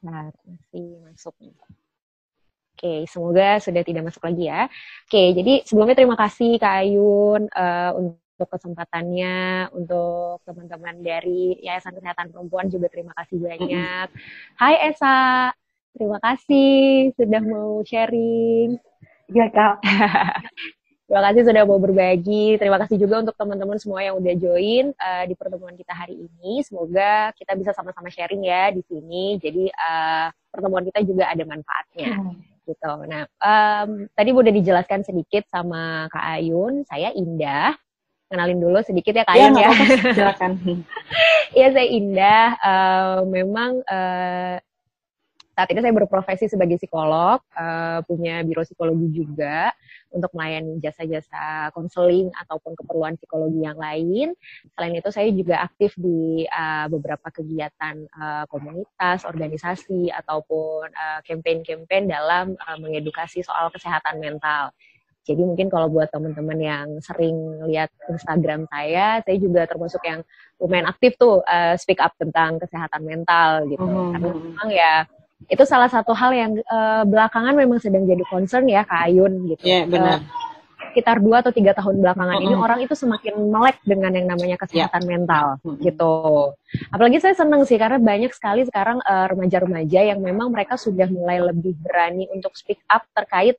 Nah, 0.00 0.32
masih 0.48 0.86
masuk. 1.04 1.34
Oke, 2.80 3.04
semoga 3.12 3.60
sudah 3.60 3.84
tidak 3.84 4.08
masuk 4.08 4.24
lagi 4.24 4.48
ya. 4.48 4.64
Oke, 5.04 5.36
jadi 5.36 5.60
sebelumnya 5.68 5.96
terima 6.00 6.16
kasih 6.16 6.56
Kak 6.56 6.74
Ayun 6.80 7.44
uh, 7.52 7.92
untuk 7.92 8.48
kesempatannya, 8.48 9.68
untuk 9.76 10.40
teman-teman 10.48 10.96
dari 11.04 11.60
Yayasan 11.60 11.92
Kesehatan 12.00 12.32
Perempuan 12.32 12.72
juga 12.72 12.88
terima 12.88 13.12
kasih 13.20 13.36
banyak. 13.36 14.08
Hai 14.56 14.74
Esa, 14.88 15.52
terima 15.92 16.16
kasih 16.24 17.12
sudah 17.20 17.42
mau 17.44 17.84
sharing. 17.84 18.80
Iya 19.28 19.46
Kak. 19.52 19.76
Terima 21.10 21.26
kasih 21.26 21.42
sudah 21.42 21.66
mau 21.66 21.82
berbagi. 21.82 22.54
Terima 22.54 22.78
kasih 22.78 22.94
juga 22.94 23.18
untuk 23.18 23.34
teman-teman 23.34 23.74
semua 23.82 23.98
yang 23.98 24.22
udah 24.22 24.30
join 24.38 24.94
uh, 24.94 25.26
di 25.26 25.34
pertemuan 25.34 25.74
kita 25.74 25.90
hari 25.90 26.14
ini. 26.14 26.62
Semoga 26.62 27.34
kita 27.34 27.58
bisa 27.58 27.74
sama-sama 27.74 28.06
sharing 28.14 28.46
ya 28.46 28.70
di 28.70 28.78
sini. 28.86 29.34
Jadi 29.42 29.74
uh, 29.74 30.30
pertemuan 30.54 30.86
kita 30.86 31.02
juga 31.02 31.26
ada 31.26 31.42
manfaatnya. 31.42 32.14
Hmm. 32.14 32.38
Gitu. 32.62 32.92
Nah, 33.10 33.26
um, 33.42 34.06
tadi 34.14 34.30
udah 34.30 34.54
dijelaskan 34.54 35.02
sedikit 35.02 35.50
sama 35.50 36.06
Kak 36.14 36.38
Ayun. 36.38 36.86
Saya 36.86 37.10
Indah. 37.18 37.74
Kenalin 38.30 38.62
dulu 38.62 38.78
sedikit 38.86 39.10
ya 39.10 39.26
Kak 39.26 39.34
iya, 39.34 39.50
Ayun 39.50 39.54
ya. 39.58 39.66
ya. 39.66 39.72
Silakan. 40.14 40.52
Iya, 41.58 41.74
saya 41.74 41.88
Indah. 41.90 42.46
Uh, 42.62 43.18
memang 43.26 43.82
uh, 43.82 44.62
saat 45.60 45.76
ini 45.76 45.84
saya 45.84 45.92
berprofesi 45.92 46.48
sebagai 46.48 46.80
psikolog, 46.80 47.36
uh, 47.52 48.00
punya 48.08 48.40
biro 48.40 48.64
psikologi 48.64 49.12
juga 49.12 49.68
untuk 50.08 50.32
melayani 50.32 50.80
jasa-jasa 50.80 51.68
konseling 51.76 52.32
ataupun 52.32 52.72
keperluan 52.80 53.20
psikologi 53.20 53.60
yang 53.60 53.76
lain. 53.76 54.32
Selain 54.72 54.96
itu 54.96 55.12
saya 55.12 55.28
juga 55.28 55.60
aktif 55.60 55.92
di 56.00 56.48
uh, 56.48 56.88
beberapa 56.88 57.28
kegiatan 57.28 58.08
uh, 58.08 58.48
komunitas, 58.48 59.28
organisasi 59.28 60.08
ataupun 60.08 60.88
campaign-campaign 61.28 62.08
dalam 62.08 62.56
uh, 62.56 62.80
mengedukasi 62.80 63.44
soal 63.44 63.68
kesehatan 63.68 64.16
mental. 64.16 64.72
Jadi 65.28 65.44
mungkin 65.44 65.68
kalau 65.68 65.92
buat 65.92 66.08
teman-teman 66.08 66.56
yang 66.56 66.86
sering 67.04 67.36
lihat 67.68 67.92
Instagram 68.08 68.64
saya, 68.72 69.20
saya 69.20 69.36
juga 69.36 69.68
termasuk 69.68 70.00
yang 70.08 70.24
lumayan 70.56 70.88
aktif 70.88 71.20
tuh 71.20 71.44
uh, 71.44 71.76
speak 71.76 72.00
up 72.00 72.16
tentang 72.16 72.56
kesehatan 72.56 73.04
mental 73.04 73.68
gitu. 73.68 73.84
Mm 73.84 73.92
-hmm. 73.92 74.10
Karena 74.16 74.30
memang 74.32 74.70
ya 74.72 74.94
itu 75.48 75.64
salah 75.64 75.88
satu 75.88 76.12
hal 76.12 76.30
yang 76.36 76.52
uh, 76.68 77.02
belakangan 77.08 77.56
memang 77.56 77.80
sedang 77.80 78.04
jadi 78.04 78.22
concern 78.28 78.68
ya 78.68 78.84
Kak 78.84 79.08
Ayun 79.08 79.48
gitu. 79.48 79.62
Iya 79.64 79.72
yeah, 79.72 79.84
benar. 79.88 80.18
Uh, 80.20 80.48
sekitar 80.90 81.22
dua 81.22 81.38
atau 81.38 81.54
tiga 81.54 81.70
tahun 81.70 82.02
belakangan 82.02 82.42
mm 82.42 82.42
-hmm. 82.42 82.50
ini 82.50 82.54
orang 82.58 82.78
itu 82.82 82.94
semakin 82.98 83.34
melek 83.46 83.78
dengan 83.86 84.10
yang 84.10 84.26
namanya 84.26 84.58
kesehatan 84.58 85.06
yeah. 85.06 85.08
mental 85.08 85.46
mm 85.62 85.70
-hmm. 85.70 85.78
gitu. 85.86 86.14
Apalagi 86.90 87.18
saya 87.22 87.34
seneng 87.38 87.62
sih 87.62 87.78
karena 87.78 88.02
banyak 88.02 88.34
sekali 88.34 88.66
sekarang 88.66 88.98
eh, 88.98 89.26
remaja-remaja 89.30 90.00
yang 90.10 90.18
memang 90.18 90.50
mereka 90.50 90.74
sudah 90.74 91.06
mulai 91.06 91.38
lebih 91.38 91.78
berani 91.78 92.26
untuk 92.34 92.58
speak 92.58 92.82
up 92.90 93.06
terkait 93.14 93.54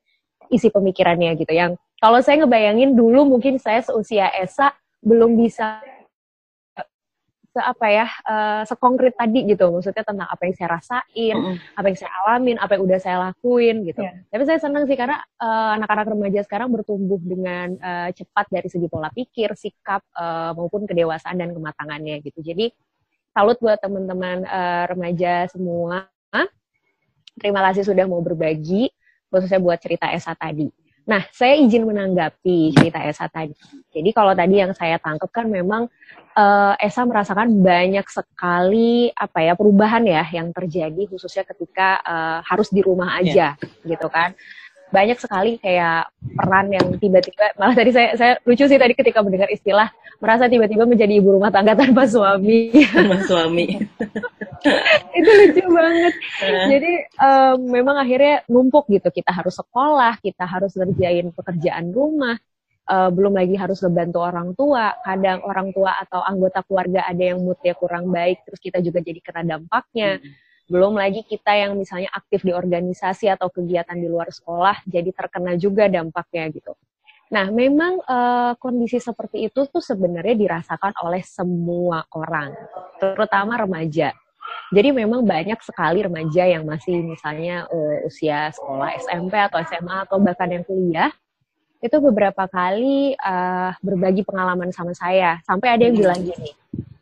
isi 0.52 0.67
pemikirannya 0.67 1.32
gitu. 1.39 1.56
Yang 1.56 1.80
kalau 2.04 2.20
saya 2.20 2.44
ngebayangin 2.44 3.00
dulu 3.00 3.24
mungkin 3.24 3.56
saya 3.56 3.80
seusia 3.80 4.28
Esa 4.36 4.76
belum 5.02 5.39
bisa 5.39 5.80
se 7.51 7.59
apa 7.59 7.87
ya 7.91 8.07
uh, 8.07 8.63
sekonkret 8.63 9.11
tadi 9.19 9.43
gitu. 9.43 9.67
Maksudnya 9.75 10.07
tentang 10.07 10.27
apa 10.31 10.41
yang 10.47 10.55
saya 10.55 10.69
rasain 10.71 11.35
mm 11.35 11.43
-hmm. 11.43 11.55
apa 11.75 11.85
yang 11.91 11.97
saya 11.99 12.11
alamin 12.23 12.57
apa 12.57 12.71
yang 12.79 12.83
udah 12.87 12.99
saya 13.03 13.17
lakuin 13.29 13.83
gitu. 13.83 14.01
Yeah. 14.07 14.23
tapi 14.31 14.43
saya 14.47 14.59
senang 14.63 14.87
sih 14.87 14.95
karena 14.95 15.19
uh, 15.39 15.75
anak-anak 15.75 16.07
remaja 16.15 16.39
sekarang 16.47 16.71
bertumbuh 16.71 17.19
dengan 17.19 17.75
uh, 17.83 18.09
cepat 18.15 18.47
dari 18.47 18.67
segi 18.71 18.87
pola 18.87 19.11
pikir 19.11 19.51
sikap 19.59 19.99
uh, 20.15 20.55
maupun 20.55 20.87
kedewasaan 20.87 21.35
dan 21.35 21.51
kematangannya 21.51 22.23
gitu. 22.23 22.39
Jadi 22.39 22.71
salut 23.35 23.59
buat 23.59 23.79
teman-teman 23.83 24.47
uh, 24.47 24.83
remaja 24.87 25.51
semua. 25.51 26.07
Terima 27.31 27.63
kasih 27.67 27.87
sudah 27.87 28.05
mau 28.07 28.19
berbagi 28.19 28.91
khususnya 29.31 29.59
buat 29.63 29.79
cerita 29.79 30.11
Esa 30.11 30.35
tadi 30.35 30.81
Nah, 31.12 31.28
saya 31.36 31.60
izin 31.60 31.84
menanggapi 31.84 32.71
cerita 32.71 33.04
Esa 33.04 33.28
tadi. 33.28 33.52
Jadi 33.91 34.10
kalau 34.15 34.32
tadi 34.32 34.63
yang 34.63 34.71
saya 34.71 34.95
tangkap 34.95 35.28
kan 35.28 35.52
memang 35.52 35.91
uh, 36.39 36.74
Esa 36.80 37.04
merasakan 37.04 37.60
banyak 37.60 38.08
sekali 38.08 39.12
apa 39.12 39.43
ya 39.43 39.54
perubahan 39.60 40.08
ya 40.08 40.24
yang 40.32 40.56
terjadi 40.56 41.12
khususnya 41.12 41.43
ketika 41.43 42.00
uh, 42.00 42.39
harus 42.47 42.71
di 42.71 42.80
rumah 42.80 43.19
iya. 43.19 43.19
aja 43.19 43.47
yeah. 43.60 43.88
gitu 43.91 44.08
kan 44.08 44.32
banyak 44.91 45.17
sekali 45.17 45.56
kayak 45.63 46.12
peran 46.36 46.67
yang 46.67 46.88
tiba-tiba 46.99 47.56
malah 47.56 47.73
tadi 47.73 47.95
saya 47.95 48.13
saya 48.19 48.34
lucu 48.43 48.67
sih 48.67 48.75
tadi 48.75 48.91
ketika 48.91 49.23
mendengar 49.23 49.47
istilah 49.47 49.88
merasa 50.21 50.45
tiba-tiba 50.51 50.86
menjadi 50.86 51.17
ibu 51.17 51.34
rumah 51.34 51.49
tangga 51.49 51.73
tanpa 51.73 52.06
suami. 52.06 52.69
Tanpa 52.93 53.25
suami. 53.25 53.65
Itu 55.17 55.30
lucu 55.34 55.63
banget. 55.73 56.13
Uh. 56.45 56.65
jadi 56.69 56.93
um, 57.17 57.58
memang 57.65 57.97
akhirnya 57.97 58.45
numpuk 58.45 58.86
gitu. 58.93 59.10
Kita 59.10 59.34
harus 59.34 59.58
sekolah 59.58 60.21
kita 60.21 60.45
harus 60.45 60.77
ngerjain 60.77 61.34
pekerjaan 61.34 61.89
rumah 61.89 62.38
uh, 62.86 63.10
belum 63.10 63.34
lagi 63.34 63.58
harus 63.58 63.82
ngebantu 63.82 64.21
orang 64.21 64.54
tua. 64.54 64.93
Kadang 65.01 65.41
orang 65.41 65.73
tua 65.73 65.97
atau 65.97 66.21
anggota 66.21 66.62
keluarga 66.69 67.10
ada 67.10 67.23
yang 67.34 67.41
moodnya 67.41 67.73
kurang 67.73 68.13
baik 68.13 68.45
terus 68.45 68.62
kita 68.62 68.77
juga 68.84 69.01
jadi 69.01 69.17
kena 69.23 69.58
dampaknya. 69.58 70.21
Hmm 70.21 70.50
belum 70.71 70.95
lagi 70.95 71.27
kita 71.27 71.51
yang 71.51 71.75
misalnya 71.75 72.07
aktif 72.15 72.47
di 72.47 72.55
organisasi 72.55 73.27
atau 73.27 73.51
kegiatan 73.51 73.99
di 73.99 74.07
luar 74.07 74.31
sekolah, 74.31 74.88
jadi 74.88 75.12
terkena 75.12 75.60
juga 75.60 75.91
dampaknya 75.91 76.47
gitu. 76.47 76.71
Nah, 77.31 77.51
memang 77.51 77.99
uh, 78.07 78.55
kondisi 78.55 78.99
seperti 78.99 79.51
itu 79.51 79.67
tuh 79.67 79.84
sebenarnya 79.84 80.36
dirasakan 80.36 80.95
oleh 81.03 81.23
semua 81.27 82.07
orang, 82.15 82.55
terutama 83.03 83.60
remaja. 83.60 84.15
Jadi 84.71 84.95
memang 84.95 85.23
banyak 85.27 85.60
sekali 85.60 86.03
remaja 86.03 86.47
yang 86.47 86.63
masih 86.63 87.03
misalnya 87.03 87.67
uh, 87.67 88.07
usia 88.07 88.51
sekolah 88.55 88.95
SMP 88.99 89.36
atau 89.36 89.60
SMA 89.63 90.07
atau 90.07 90.19
bahkan 90.23 90.47
yang 90.47 90.63
kuliah 90.63 91.12
itu 91.81 91.97
beberapa 91.99 92.47
kali 92.47 93.15
uh, 93.19 93.75
berbagi 93.84 94.23
pengalaman 94.23 94.71
sama 94.71 94.95
saya. 94.95 95.39
Sampai 95.43 95.75
ada 95.75 95.84
yang 95.88 95.95
bilang 95.99 96.19
gini, 96.19 96.51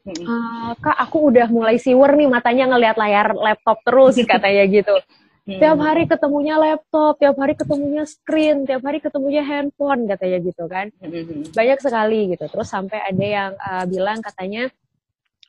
uh, 0.08 0.72
kak 0.80 0.98
aku 0.98 1.34
udah 1.34 1.48
mulai 1.52 1.76
siwer 1.82 2.16
nih 2.16 2.30
matanya 2.30 2.72
ngelihat 2.76 2.98
layar 2.98 3.28
laptop 3.36 3.80
terus 3.84 4.16
katanya 4.32 4.64
gitu 4.68 4.96
tiap 5.58 5.82
hari 5.82 6.06
ketemunya 6.06 6.62
laptop, 6.62 7.18
tiap 7.18 7.34
hari 7.42 7.58
ketemunya 7.58 8.06
screen, 8.06 8.70
tiap 8.70 8.86
hari 8.86 9.02
ketemunya 9.02 9.42
handphone 9.42 10.06
katanya 10.06 10.38
gitu 10.46 10.70
kan. 10.70 10.94
Banyak 11.58 11.80
sekali 11.82 12.38
gitu. 12.38 12.46
Terus 12.46 12.70
sampai 12.70 13.02
ada 13.02 13.26
yang 13.26 13.52
uh, 13.58 13.86
bilang 13.90 14.22
katanya 14.22 14.70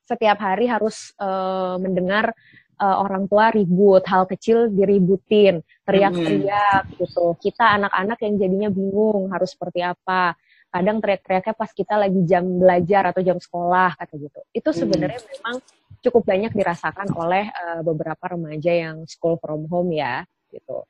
setiap 0.08 0.40
hari 0.40 0.72
harus 0.72 1.12
uh, 1.20 1.76
mendengar 1.76 2.32
uh, 2.80 2.96
orang 3.04 3.28
tua 3.28 3.52
ribut, 3.52 4.02
hal 4.08 4.24
kecil 4.24 4.72
diributin, 4.72 5.60
teriak-teriak 5.84 6.96
gitu. 6.96 7.36
Kita 7.36 7.76
anak-anak 7.76 8.18
yang 8.24 8.34
jadinya 8.40 8.68
bingung 8.72 9.28
harus 9.28 9.52
seperti 9.52 9.84
apa 9.84 10.32
kadang 10.70 11.02
teriak-teriaknya 11.02 11.54
pas 11.58 11.70
kita 11.74 11.94
lagi 11.98 12.20
jam 12.24 12.46
belajar 12.46 13.10
atau 13.10 13.20
jam 13.20 13.38
sekolah 13.42 13.98
kata 13.98 14.14
gitu 14.16 14.40
itu 14.54 14.70
hmm. 14.70 14.78
sebenarnya 14.78 15.20
hmm. 15.20 15.30
memang 15.36 15.56
cukup 16.00 16.22
banyak 16.24 16.52
dirasakan 16.54 17.08
oleh 17.12 17.50
uh, 17.50 17.80
beberapa 17.84 18.24
remaja 18.32 18.72
yang 18.72 19.04
school 19.10 19.36
from 19.42 19.66
home 19.66 19.90
ya 19.92 20.24
gitu 20.50 20.86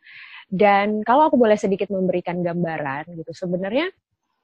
dan 0.52 1.00
kalau 1.02 1.28
aku 1.32 1.36
boleh 1.40 1.56
sedikit 1.56 1.88
memberikan 1.88 2.44
gambaran 2.44 3.08
gitu 3.16 3.32
sebenarnya 3.32 3.88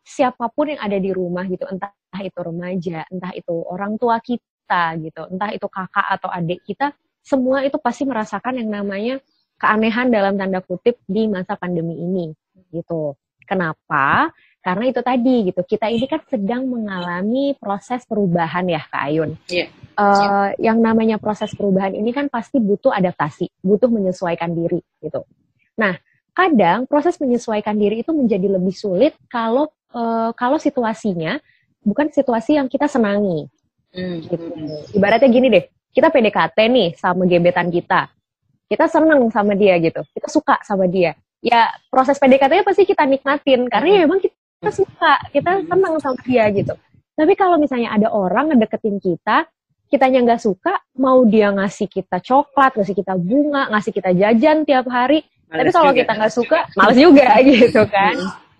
siapa 0.07 0.49
pun 0.51 0.73
yang 0.73 0.81
ada 0.81 0.97
di 0.97 1.11
rumah 1.11 1.45
gitu 1.51 1.67
entah 1.67 1.93
itu 2.23 2.39
remaja 2.39 3.05
entah 3.11 3.33
itu 3.35 3.55
orang 3.67 3.99
tua 3.99 4.23
kita 4.23 4.97
gitu 5.03 5.23
entah 5.29 5.51
itu 5.53 5.67
kakak 5.67 6.07
atau 6.17 6.29
adik 6.31 6.63
kita 6.65 6.95
semua 7.27 7.67
itu 7.67 7.75
pasti 7.83 8.07
merasakan 8.07 8.63
yang 8.63 8.71
namanya 8.71 9.19
keanehan 9.59 10.13
dalam 10.15 10.39
tanda 10.39 10.63
kutip 10.63 11.03
di 11.11 11.27
masa 11.27 11.59
pandemi 11.59 11.99
ini 11.99 12.31
gitu 12.71 13.19
kenapa 13.47 14.31
karena 14.67 14.91
itu 14.91 14.99
tadi 14.99 15.47
gitu, 15.47 15.63
kita 15.63 15.87
ini 15.87 16.11
kan 16.11 16.27
sedang 16.27 16.67
mengalami 16.67 17.55
proses 17.55 18.03
perubahan 18.03 18.67
ya 18.67 18.83
Kak 18.83 19.03
Ayun. 19.07 19.39
Yeah. 19.47 19.71
Iya. 19.71 19.95
Uh, 19.95 20.11
yeah. 20.11 20.51
Yang 20.59 20.79
namanya 20.83 21.17
proses 21.23 21.55
perubahan 21.55 21.95
ini 21.95 22.11
kan 22.11 22.27
pasti 22.27 22.59
butuh 22.59 22.91
adaptasi, 22.91 23.47
butuh 23.63 23.87
menyesuaikan 23.87 24.51
diri 24.51 24.83
gitu. 24.99 25.23
Nah, 25.79 25.95
kadang 26.35 26.91
proses 26.91 27.15
menyesuaikan 27.23 27.79
diri 27.79 28.03
itu 28.03 28.11
menjadi 28.11 28.59
lebih 28.59 28.75
sulit 28.75 29.15
kalau 29.31 29.71
uh, 29.95 30.35
kalau 30.35 30.59
situasinya 30.59 31.39
bukan 31.87 32.11
situasi 32.11 32.59
yang 32.59 32.67
kita 32.67 32.91
senangi. 32.91 33.47
Mm. 33.95 34.19
Gitu. 34.27 34.47
Ibaratnya 34.99 35.31
gini 35.31 35.47
deh, 35.47 35.65
kita 35.95 36.11
PDKT 36.11 36.59
nih 36.67 36.89
sama 36.99 37.23
gebetan 37.23 37.71
kita. 37.71 38.11
Kita 38.67 38.91
senang 38.91 39.31
sama 39.31 39.55
dia 39.55 39.79
gitu, 39.79 40.03
kita 40.11 40.27
suka 40.27 40.59
sama 40.67 40.91
dia. 40.91 41.15
Ya 41.39 41.71
proses 41.87 42.19
PDKT-nya 42.19 42.67
pasti 42.67 42.83
kita 42.83 43.07
nikmatin 43.07 43.71
karena 43.71 43.89
ya 43.95 44.01
memang 44.03 44.19
kita 44.19 44.35
kita 44.61 44.71
suka 44.73 45.13
kita 45.33 45.51
senang 45.69 45.95
sama 46.01 46.21
dia 46.25 46.49
gitu 46.53 46.75
tapi 47.17 47.33
kalau 47.37 47.57
misalnya 47.57 47.93
ada 47.93 48.09
orang 48.13 48.53
ngedeketin 48.53 49.01
kita 49.01 49.49
kitanya 49.87 50.19
nggak 50.27 50.43
suka 50.43 50.83
mau 50.99 51.23
dia 51.23 51.55
ngasih 51.55 51.87
kita 51.87 52.19
coklat 52.21 52.75
ngasih 52.75 52.97
kita 52.97 53.15
bunga 53.15 53.71
ngasih 53.71 53.93
kita 53.95 54.11
jajan 54.17 54.67
tiap 54.67 54.89
hari 54.91 55.23
males 55.47 55.71
tapi 55.71 55.71
kalau 55.71 55.93
kita 55.95 56.13
nggak 56.17 56.35
suka 56.35 56.59
males 56.75 56.99
juga 56.99 57.39
gitu 57.47 57.83
kan 57.87 58.17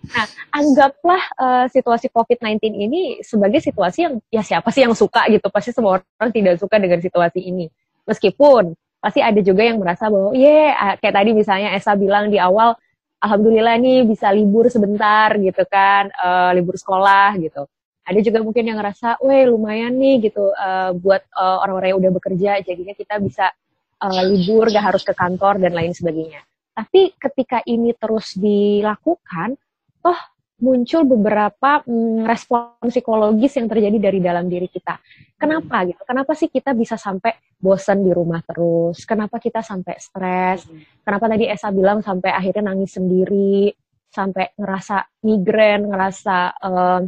Nah, 0.07 0.27
anggaplah 0.55 1.23
uh, 1.35 1.67
situasi 1.67 2.07
COVID-19 2.15 2.63
ini 2.79 3.03
sebagai 3.27 3.59
situasi 3.59 4.07
yang 4.07 4.15
ya 4.31 4.43
siapa 4.47 4.71
sih 4.71 4.87
yang 4.87 4.95
suka 4.95 5.27
gitu? 5.27 5.51
Pasti 5.51 5.75
semua 5.75 5.99
orang 5.99 6.31
tidak 6.31 6.63
suka 6.63 6.79
dengan 6.79 7.03
situasi 7.03 7.43
ini. 7.43 7.67
Meskipun 8.07 8.79
pasti 9.03 9.19
ada 9.19 9.39
juga 9.43 9.67
yang 9.67 9.83
merasa 9.83 10.07
bahwa, 10.07 10.31
ye, 10.35 10.47
yeah, 10.47 10.95
kayak 11.03 11.15
tadi 11.15 11.31
misalnya 11.35 11.75
Esa 11.75 11.99
bilang 11.99 12.31
di 12.31 12.39
awal, 12.39 12.79
alhamdulillah 13.21 13.77
nih 13.81 14.05
bisa 14.05 14.29
libur 14.33 14.69
sebentar 14.69 15.33
gitu 15.41 15.63
kan, 15.69 16.13
uh, 16.17 16.51
libur 16.53 16.77
sekolah 16.77 17.37
gitu. 17.41 17.65
Ada 18.07 18.23
juga 18.23 18.39
mungkin 18.47 18.71
yang 18.71 18.79
ngerasa, 18.79 19.19
weh 19.19 19.51
lumayan 19.51 19.99
nih 19.99 20.31
gitu 20.31 20.55
uh, 20.55 20.95
buat 20.95 21.27
uh, 21.35 21.59
orang-orang 21.67 21.89
yang 21.91 22.01
udah 22.07 22.13
bekerja, 22.15 22.51
jadinya 22.63 22.95
kita 22.95 23.19
bisa 23.19 23.51
uh, 23.99 24.23
libur, 24.23 24.71
gak 24.71 24.95
harus 24.95 25.03
ke 25.03 25.11
kantor 25.11 25.59
dan 25.59 25.75
lain 25.75 25.91
sebagainya. 25.91 26.47
Tapi 26.71 27.19
ketika 27.19 27.65
ini 27.67 27.97
terus 27.99 28.39
dilakukan, 28.39 29.59
toh 30.05 30.21
muncul 30.57 31.05
beberapa 31.05 31.85
mm, 31.85 32.25
respon 32.25 32.81
psikologis 32.89 33.61
yang 33.61 33.69
terjadi 33.69 33.99
dari 34.09 34.19
dalam 34.25 34.49
diri 34.49 34.69
kita. 34.73 34.97
Kenapa 35.37 35.85
gitu? 35.85 36.01
Kenapa 36.09 36.33
sih 36.33 36.49
kita 36.49 36.73
bisa 36.73 36.97
sampai 36.97 37.37
bosan 37.61 38.01
di 38.01 38.09
rumah 38.09 38.41
terus? 38.41 39.05
Kenapa 39.05 39.37
kita 39.37 39.61
sampai 39.61 40.01
stres? 40.01 40.65
Kenapa 41.05 41.25
tadi 41.29 41.45
Esa 41.45 41.69
bilang 41.69 42.01
sampai 42.01 42.33
akhirnya 42.33 42.73
nangis 42.73 42.97
sendiri, 42.97 43.69
sampai 44.09 44.57
ngerasa 44.57 45.21
migrain, 45.29 45.85
ngerasa 45.85 46.37
um, 46.65 47.03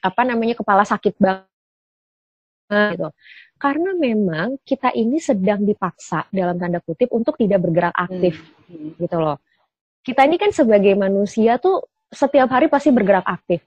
apa 0.00 0.22
namanya 0.24 0.56
kepala 0.56 0.88
sakit 0.88 1.20
banget 1.20 1.44
gitu. 2.96 3.08
Karena 3.60 3.92
memang 3.96 4.60
kita 4.64 4.92
ini 4.96 5.20
sedang 5.20 5.64
dipaksa 5.68 6.28
dalam 6.32 6.56
tanda 6.56 6.80
kutip 6.80 7.12
untuk 7.12 7.36
tidak 7.36 7.60
bergerak 7.60 7.92
aktif 7.92 8.40
hmm. 8.72 8.96
gitu 9.00 9.20
loh. 9.20 9.36
Kita 10.04 10.24
ini 10.28 10.36
kan 10.36 10.52
sebagai 10.52 10.92
manusia 10.96 11.56
tuh 11.56 11.80
setiap 12.14 12.48
hari 12.48 12.70
pasti 12.70 12.94
bergerak 12.94 13.26
aktif. 13.26 13.60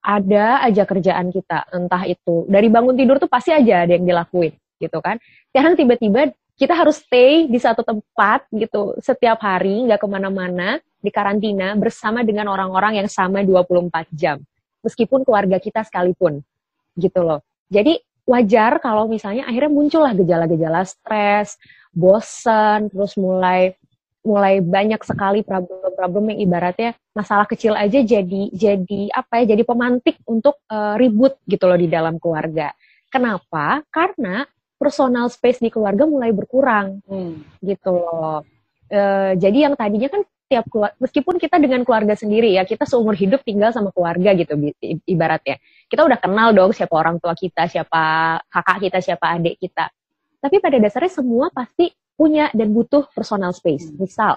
Ada 0.00 0.64
aja 0.64 0.88
kerjaan 0.88 1.28
kita, 1.28 1.68
entah 1.76 2.08
itu 2.08 2.48
dari 2.48 2.72
bangun 2.72 2.96
tidur 2.96 3.20
tuh 3.20 3.28
pasti 3.28 3.52
aja 3.52 3.84
ada 3.84 3.92
yang 3.92 4.08
dilakuin, 4.08 4.56
gitu 4.80 4.96
kan. 5.04 5.20
Sekarang 5.52 5.76
tiba-tiba 5.76 6.32
kita 6.56 6.72
harus 6.72 7.00
stay 7.00 7.48
di 7.48 7.60
satu 7.60 7.84
tempat 7.84 8.48
gitu 8.52 8.96
setiap 9.00 9.40
hari, 9.44 9.84
nggak 9.84 10.00
ke 10.00 10.08
mana-mana, 10.08 10.80
di 11.00 11.08
karantina 11.12 11.72
bersama 11.76 12.20
dengan 12.24 12.48
orang-orang 12.48 13.00
yang 13.00 13.08
sama 13.08 13.44
24 13.44 14.08
jam. 14.12 14.40
Meskipun 14.80 15.24
keluarga 15.24 15.60
kita 15.60 15.84
sekalipun, 15.84 16.40
gitu 16.96 17.20
loh. 17.20 17.44
Jadi 17.68 18.00
wajar 18.24 18.80
kalau 18.80 19.04
misalnya 19.08 19.48
akhirnya 19.48 19.72
muncullah 19.72 20.16
gejala-gejala 20.16 20.84
stres, 20.88 21.60
bosen, 21.92 22.88
terus 22.88 23.16
mulai 23.20 23.76
mulai 24.20 24.60
banyak 24.60 25.00
sekali 25.00 25.40
problem-problem 25.40 26.36
yang 26.36 26.40
ibaratnya 26.44 26.90
masalah 27.16 27.48
kecil 27.48 27.72
aja 27.72 28.04
jadi 28.04 28.42
jadi 28.52 29.00
apa 29.16 29.40
ya 29.40 29.56
jadi 29.56 29.62
pemantik 29.64 30.20
untuk 30.28 30.60
uh, 30.68 31.00
ribut 31.00 31.40
gitu 31.48 31.64
loh 31.64 31.80
di 31.80 31.88
dalam 31.88 32.20
keluarga. 32.20 32.72
Kenapa? 33.08 33.80
Karena 33.88 34.44
personal 34.76 35.28
space 35.32 35.60
di 35.60 35.72
keluarga 35.72 36.04
mulai 36.04 36.32
berkurang 36.36 37.00
hmm. 37.08 37.64
gitu 37.64 37.90
loh. 37.96 38.44
Uh, 38.90 39.32
jadi 39.40 39.70
yang 39.70 39.74
tadinya 39.78 40.08
kan 40.12 40.22
tiap 40.50 40.66
keluarga, 40.66 40.98
meskipun 40.98 41.38
kita 41.38 41.56
dengan 41.62 41.86
keluarga 41.86 42.18
sendiri 42.18 42.58
ya 42.58 42.66
kita 42.66 42.82
seumur 42.82 43.14
hidup 43.14 43.40
tinggal 43.46 43.70
sama 43.70 43.94
keluarga 43.94 44.34
gitu 44.34 44.58
ibaratnya. 45.06 45.62
Kita 45.86 46.02
udah 46.02 46.18
kenal 46.18 46.50
dong 46.50 46.74
siapa 46.74 46.92
orang 46.92 47.22
tua 47.22 47.32
kita, 47.38 47.70
siapa 47.70 48.36
kakak 48.50 48.78
kita, 48.90 48.98
siapa 48.98 49.38
adik 49.38 49.56
kita. 49.62 49.88
Tapi 50.40 50.56
pada 50.58 50.76
dasarnya 50.82 51.12
semua 51.12 51.52
pasti 51.54 51.92
punya 52.20 52.52
dan 52.52 52.76
butuh 52.76 53.08
personal 53.16 53.56
space. 53.56 53.88
Hmm. 53.88 53.96
Misal, 53.96 54.36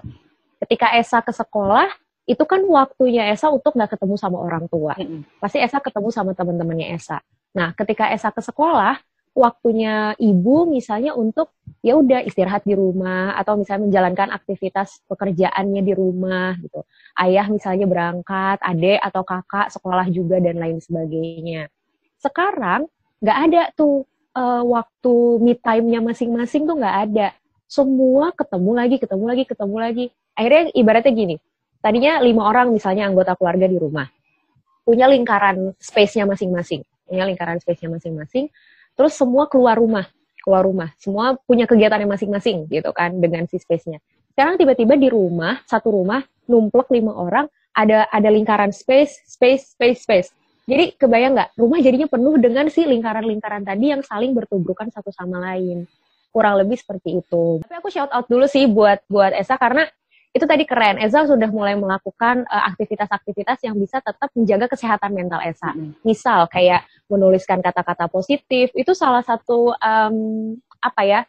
ketika 0.63 0.95
Esa 0.95 1.19
ke 1.19 1.35
sekolah, 1.35 1.91
itu 2.23 2.39
kan 2.47 2.63
waktunya 2.63 3.27
Esa 3.27 3.51
untuk 3.51 3.75
nggak 3.75 3.99
ketemu 3.99 4.15
sama 4.15 4.39
orang 4.39 4.71
tua. 4.71 4.95
Hmm. 4.95 5.27
Pasti 5.43 5.59
Esa 5.59 5.83
ketemu 5.83 6.07
sama 6.07 6.31
teman-temannya 6.31 6.95
Esa. 6.95 7.19
Nah, 7.51 7.75
ketika 7.75 8.07
Esa 8.07 8.31
ke 8.31 8.39
sekolah, 8.39 9.03
waktunya 9.35 10.15
ibu 10.15 10.69
misalnya 10.69 11.17
untuk 11.17 11.51
ya 11.83 11.99
udah 11.99 12.23
istirahat 12.23 12.63
di 12.63 12.77
rumah 12.77 13.35
atau 13.35 13.59
misalnya 13.59 13.91
menjalankan 13.91 14.29
aktivitas 14.31 15.03
pekerjaannya 15.11 15.81
di 15.83 15.91
rumah 15.91 16.55
gitu. 16.63 16.87
Ayah 17.19 17.51
misalnya 17.51 17.83
berangkat, 17.83 18.63
adik 18.63 19.03
atau 19.03 19.27
kakak 19.27 19.67
sekolah 19.73 20.07
juga 20.07 20.39
dan 20.39 20.55
lain 20.61 20.79
sebagainya. 20.79 21.67
Sekarang 22.21 22.87
nggak 23.19 23.37
ada 23.51 23.61
tuh 23.75 24.07
uh, 24.37 24.63
waktu 24.63 25.13
me 25.43 25.53
time-nya 25.59 25.99
masing-masing 25.99 26.63
tuh 26.63 26.77
nggak 26.79 26.97
ada 27.09 27.27
semua 27.73 28.29
ketemu 28.37 28.71
lagi, 28.77 28.95
ketemu 29.01 29.25
lagi, 29.25 29.43
ketemu 29.49 29.75
lagi. 29.81 30.05
Akhirnya 30.37 30.69
ibaratnya 30.77 31.13
gini, 31.13 31.35
tadinya 31.81 32.21
lima 32.21 32.45
orang 32.45 32.69
misalnya 32.69 33.09
anggota 33.09 33.33
keluarga 33.33 33.65
di 33.65 33.77
rumah, 33.81 34.05
punya 34.85 35.09
lingkaran 35.09 35.73
space-nya 35.81 36.29
masing-masing, 36.29 36.85
punya 37.09 37.25
lingkaran 37.25 37.57
space-nya 37.57 37.89
masing-masing, 37.97 38.53
terus 38.93 39.17
semua 39.17 39.49
keluar 39.49 39.81
rumah, 39.81 40.05
keluar 40.45 40.69
rumah, 40.69 40.93
semua 41.01 41.33
punya 41.49 41.65
kegiatannya 41.65 42.05
masing-masing 42.05 42.69
gitu 42.69 42.93
kan 42.93 43.17
dengan 43.17 43.49
si 43.49 43.57
space-nya. 43.57 43.97
Sekarang 44.33 44.57
tiba-tiba 44.61 44.93
di 44.93 45.09
rumah, 45.09 45.61
satu 45.65 45.97
rumah, 45.97 46.21
numplek 46.45 46.93
lima 46.93 47.13
orang, 47.13 47.49
ada 47.73 48.05
ada 48.13 48.29
lingkaran 48.29 48.69
space, 48.69 49.17
space, 49.25 49.73
space, 49.73 49.99
space. 50.05 50.29
Jadi 50.69 50.93
kebayang 50.95 51.33
nggak, 51.35 51.49
rumah 51.57 51.81
jadinya 51.81 52.05
penuh 52.05 52.37
dengan 52.37 52.69
si 52.69 52.85
lingkaran-lingkaran 52.85 53.65
tadi 53.65 53.93
yang 53.93 54.01
saling 54.05 54.31
bertubrukan 54.37 54.93
satu 54.93 55.09
sama 55.09 55.41
lain 55.41 55.89
kurang 56.33 56.57
lebih 56.57 56.81
seperti 56.81 57.21
itu. 57.21 57.61
Tapi 57.61 57.75
aku 57.77 57.93
shout 57.93 58.09
out 58.09 58.25
dulu 58.25 58.49
sih 58.49 58.65
buat 58.65 59.05
buat 59.05 59.31
Esa 59.37 59.55
karena 59.61 59.85
itu 60.33 60.49
tadi 60.49 60.65
keren. 60.65 60.97
Esa 60.97 61.29
sudah 61.29 61.45
mulai 61.53 61.77
melakukan 61.77 62.41
uh, 62.49 62.63
aktivitas-aktivitas 62.73 63.61
yang 63.69 63.77
bisa 63.77 64.01
tetap 64.01 64.33
menjaga 64.33 64.65
kesehatan 64.65 65.13
mental 65.13 65.37
Esa. 65.45 65.69
Hmm. 65.69 65.93
Misal 66.01 66.49
kayak 66.49 66.89
menuliskan 67.05 67.61
kata-kata 67.61 68.09
positif 68.09 68.73
itu 68.73 68.91
salah 68.97 69.21
satu 69.21 69.77
um, 69.77 70.17
apa 70.81 71.01
ya 71.05 71.21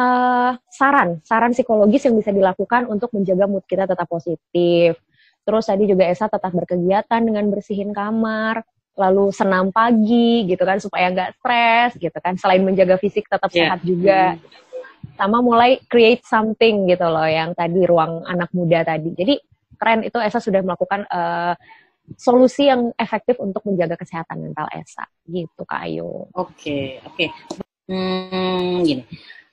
uh, 0.00 0.56
saran 0.72 1.20
saran 1.22 1.52
psikologis 1.52 2.08
yang 2.08 2.16
bisa 2.16 2.32
dilakukan 2.32 2.88
untuk 2.88 3.12
menjaga 3.12 3.44
mood 3.44 3.68
kita 3.68 3.84
tetap 3.84 4.08
positif. 4.08 4.96
Terus 5.44 5.64
tadi 5.68 5.84
juga 5.84 6.08
Esa 6.08 6.32
tetap 6.32 6.52
berkegiatan 6.56 7.20
dengan 7.20 7.52
bersihin 7.52 7.92
kamar, 7.92 8.64
lalu 8.98 9.30
senam 9.30 9.70
pagi 9.70 10.44
gitu 10.50 10.62
kan 10.66 10.82
supaya 10.82 11.08
nggak 11.14 11.30
stres 11.38 11.90
gitu 11.96 12.18
kan 12.18 12.34
selain 12.34 12.66
menjaga 12.66 12.98
fisik 12.98 13.30
tetap 13.30 13.48
yeah. 13.54 13.72
sehat 13.72 13.80
juga 13.86 14.20
sama 15.14 15.38
mulai 15.38 15.78
create 15.86 16.26
something 16.26 16.90
gitu 16.90 17.06
loh 17.06 17.26
yang 17.26 17.54
tadi 17.54 17.86
ruang 17.86 18.26
anak 18.26 18.50
muda 18.50 18.82
tadi 18.82 19.14
jadi 19.14 19.38
keren 19.78 20.02
itu 20.02 20.18
Esa 20.18 20.42
sudah 20.42 20.58
melakukan 20.66 21.06
uh, 21.06 21.54
solusi 22.18 22.66
yang 22.66 22.90
efektif 22.98 23.38
untuk 23.38 23.62
menjaga 23.62 23.94
kesehatan 23.94 24.42
mental 24.42 24.66
Esa 24.74 25.06
gitu 25.30 25.62
Kak 25.62 25.86
Ayu. 25.86 26.26
Oke 26.34 26.34
okay, 26.34 26.84
oke 27.06 27.14
okay. 27.14 27.28
hmm, 27.86 28.82
gini 28.82 29.04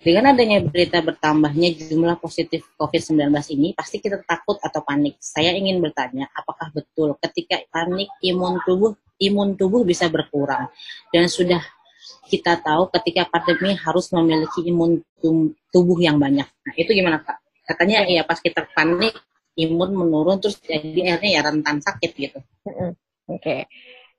dengan 0.05 0.37
adanya 0.37 0.61
berita 0.61 1.01
bertambahnya 1.01 1.73
jumlah 1.81 2.21
positif 2.21 2.61
COVID-19 2.77 3.25
ini, 3.57 3.73
pasti 3.73 3.97
kita 3.97 4.21
takut 4.21 4.61
atau 4.61 4.85
panik. 4.85 5.17
Saya 5.17 5.49
ingin 5.57 5.81
bertanya, 5.81 6.29
apakah 6.29 6.69
betul 6.77 7.17
ketika 7.17 7.65
panik 7.73 8.13
imun 8.21 8.61
tubuh 8.69 8.93
imun 9.21 9.55
tubuh 9.55 9.87
bisa 9.87 10.11
berkurang 10.11 10.67
dan 11.11 11.25
sudah 11.31 11.63
kita 12.25 12.57
tahu 12.57 12.89
ketika 12.89 13.29
pandemi 13.29 13.77
harus 13.77 14.09
memiliki 14.09 14.65
imun 14.65 15.01
tubuh 15.69 15.97
yang 16.01 16.17
banyak. 16.17 16.45
Nah, 16.45 16.73
itu 16.73 16.91
gimana 16.93 17.21
Kak? 17.21 17.37
Katanya 17.65 18.05
ya 18.05 18.25
pas 18.25 18.41
kita 18.41 18.65
panik 18.73 19.13
imun 19.55 19.93
menurun 19.93 20.41
terus 20.41 20.59
jadi 20.61 21.15
akhirnya 21.15 21.31
ya 21.31 21.41
rentan 21.45 21.77
sakit 21.81 22.11
gitu. 22.17 22.39
Oke. 22.65 22.95
Okay. 23.29 23.61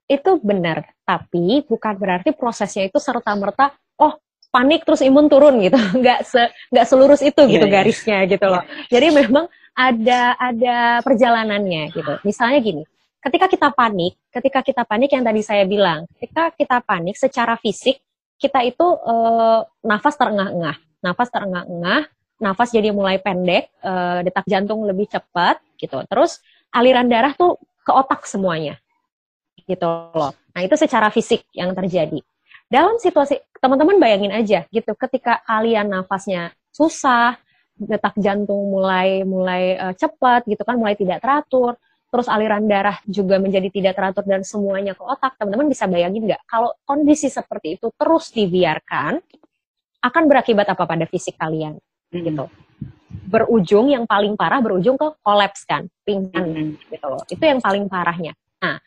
Itu 0.06 0.38
benar, 0.38 0.86
tapi 1.02 1.66
bukan 1.66 1.98
berarti 1.98 2.30
prosesnya 2.30 2.86
itu 2.86 3.02
serta-merta 3.02 3.74
oh 3.98 4.14
panik 4.54 4.86
terus 4.86 5.02
imun 5.02 5.26
turun 5.26 5.58
gitu 5.60 5.76
nggak 6.00 6.22
se 6.22 6.46
nggak 6.70 6.86
selurus 6.86 7.20
itu 7.26 7.42
yeah, 7.44 7.52
gitu 7.58 7.66
yeah. 7.66 7.74
garisnya 7.74 8.18
gitu 8.30 8.46
loh 8.46 8.62
yeah. 8.62 8.88
jadi 8.88 9.06
memang 9.12 9.44
ada 9.76 10.32
ada 10.38 10.76
perjalanannya 11.04 11.92
gitu 11.92 12.12
misalnya 12.24 12.58
gini 12.62 12.82
ketika 13.26 13.46
kita 13.50 13.68
panik 13.74 14.14
ketika 14.30 14.60
kita 14.62 14.82
panik 14.86 15.10
yang 15.10 15.26
tadi 15.26 15.42
saya 15.42 15.66
bilang 15.66 16.06
ketika 16.14 16.54
kita 16.54 16.78
panik 16.86 17.18
secara 17.18 17.58
fisik 17.58 17.98
kita 18.36 18.60
itu 18.64 18.84
uh, 18.84 19.64
nafas 19.80 20.14
terengah-engah. 20.20 20.76
Nafas 21.00 21.28
terengah-engah 21.32 22.08
nafas 22.36 22.68
jadi 22.68 22.92
mulai 22.92 23.16
pendek 23.16 23.72
uh, 23.80 24.20
detak 24.20 24.44
jantung 24.44 24.84
lebih 24.84 25.08
cepat 25.08 25.56
gitu. 25.80 26.04
Terus 26.04 26.44
aliran 26.68 27.08
darah 27.08 27.32
tuh 27.32 27.56
ke 27.80 27.92
otak 27.92 28.28
semuanya 28.28 28.76
gitu 29.64 30.12
loh. 30.12 30.36
Nah 30.52 30.60
itu 30.60 30.76
secara 30.76 31.08
fisik 31.08 31.48
yang 31.56 31.72
terjadi. 31.72 32.20
Dalam 32.68 33.00
situasi 33.00 33.40
teman-teman 33.56 33.96
bayangin 33.96 34.36
aja 34.36 34.68
gitu. 34.68 34.92
Ketika 34.92 35.40
kalian 35.48 35.88
nafasnya 35.88 36.52
susah 36.76 37.40
detak 37.76 38.16
jantung 38.20 38.72
mulai 38.72 39.24
mulai 39.24 39.76
uh, 39.76 39.94
cepat 39.96 40.44
gitu 40.48 40.60
kan 40.64 40.76
mulai 40.76 40.96
tidak 40.96 41.20
teratur 41.20 41.76
terus 42.16 42.32
aliran 42.32 42.64
darah 42.64 42.96
juga 43.04 43.36
menjadi 43.36 43.68
tidak 43.68 43.92
teratur 43.92 44.24
dan 44.24 44.40
semuanya 44.40 44.96
ke 44.96 45.04
otak 45.04 45.36
teman-teman 45.36 45.68
bisa 45.68 45.84
bayangin 45.84 46.24
nggak 46.24 46.48
kalau 46.48 46.72
kondisi 46.88 47.28
seperti 47.28 47.76
itu 47.76 47.92
terus 47.92 48.32
dibiarkan 48.32 49.20
akan 50.00 50.22
berakibat 50.24 50.64
apa 50.72 50.88
pada 50.88 51.04
fisik 51.04 51.36
kalian 51.36 51.76
hmm. 52.16 52.24
gitu 52.24 52.48
berujung 53.28 53.92
yang 53.92 54.08
paling 54.08 54.32
parah 54.32 54.64
berujung 54.64 54.96
ke 54.96 55.12
kolaps 55.20 55.68
kan 55.68 55.84
pingsan 56.08 56.72
hmm. 56.72 56.88
gitu 56.88 57.04
loh 57.04 57.20
itu 57.28 57.44
yang 57.44 57.60
paling 57.60 57.84
parahnya 57.84 58.32
nah 58.64 58.80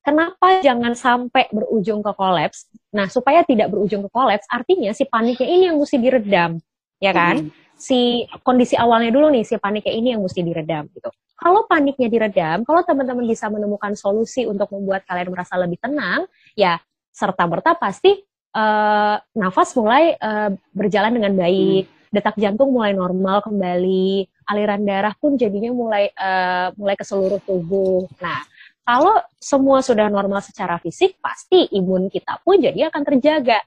Kenapa 0.00 0.64
jangan 0.64 0.96
sampai 0.96 1.52
berujung 1.52 2.00
ke 2.00 2.08
kolaps? 2.16 2.72
Nah, 2.96 3.12
supaya 3.12 3.44
tidak 3.44 3.68
berujung 3.68 4.08
ke 4.08 4.10
kolaps, 4.10 4.48
artinya 4.48 4.96
si 4.96 5.04
paniknya 5.04 5.44
ini 5.44 5.64
yang 5.68 5.76
mesti 5.76 6.00
diredam. 6.00 6.56
ya 6.96 7.12
kan? 7.12 7.48
Hmm. 7.48 7.52
Si 7.76 8.24
kondisi 8.40 8.80
awalnya 8.80 9.12
dulu 9.12 9.28
nih, 9.28 9.44
si 9.44 9.60
paniknya 9.60 9.92
ini 9.92 10.08
yang 10.16 10.24
mesti 10.24 10.40
diredam 10.40 10.88
gitu. 10.88 11.12
Kalau 11.40 11.64
paniknya 11.64 12.12
diredam, 12.12 12.68
kalau 12.68 12.84
teman-teman 12.84 13.24
bisa 13.24 13.48
menemukan 13.48 13.96
solusi 13.96 14.44
untuk 14.44 14.68
membuat 14.76 15.08
kalian 15.08 15.32
merasa 15.32 15.56
lebih 15.56 15.80
tenang, 15.80 16.28
ya 16.52 16.76
serta 17.08 17.48
merta 17.48 17.72
pasti 17.72 18.12
uh, 18.52 19.16
nafas 19.32 19.72
mulai 19.72 20.20
uh, 20.20 20.52
berjalan 20.76 21.16
dengan 21.16 21.32
baik, 21.40 21.88
hmm. 21.88 22.12
detak 22.12 22.36
jantung 22.36 22.76
mulai 22.76 22.92
normal 22.92 23.40
kembali, 23.40 24.28
aliran 24.52 24.84
darah 24.84 25.16
pun 25.16 25.40
jadinya 25.40 25.72
mulai 25.72 26.12
uh, 26.12 26.76
mulai 26.76 26.92
ke 26.92 27.08
seluruh 27.08 27.40
tubuh. 27.48 28.04
Nah, 28.20 28.44
kalau 28.84 29.16
semua 29.40 29.80
sudah 29.80 30.12
normal 30.12 30.44
secara 30.44 30.76
fisik, 30.76 31.16
pasti 31.24 31.72
imun 31.72 32.12
kita 32.12 32.36
pun 32.44 32.60
jadi 32.60 32.92
akan 32.92 33.02
terjaga 33.06 33.64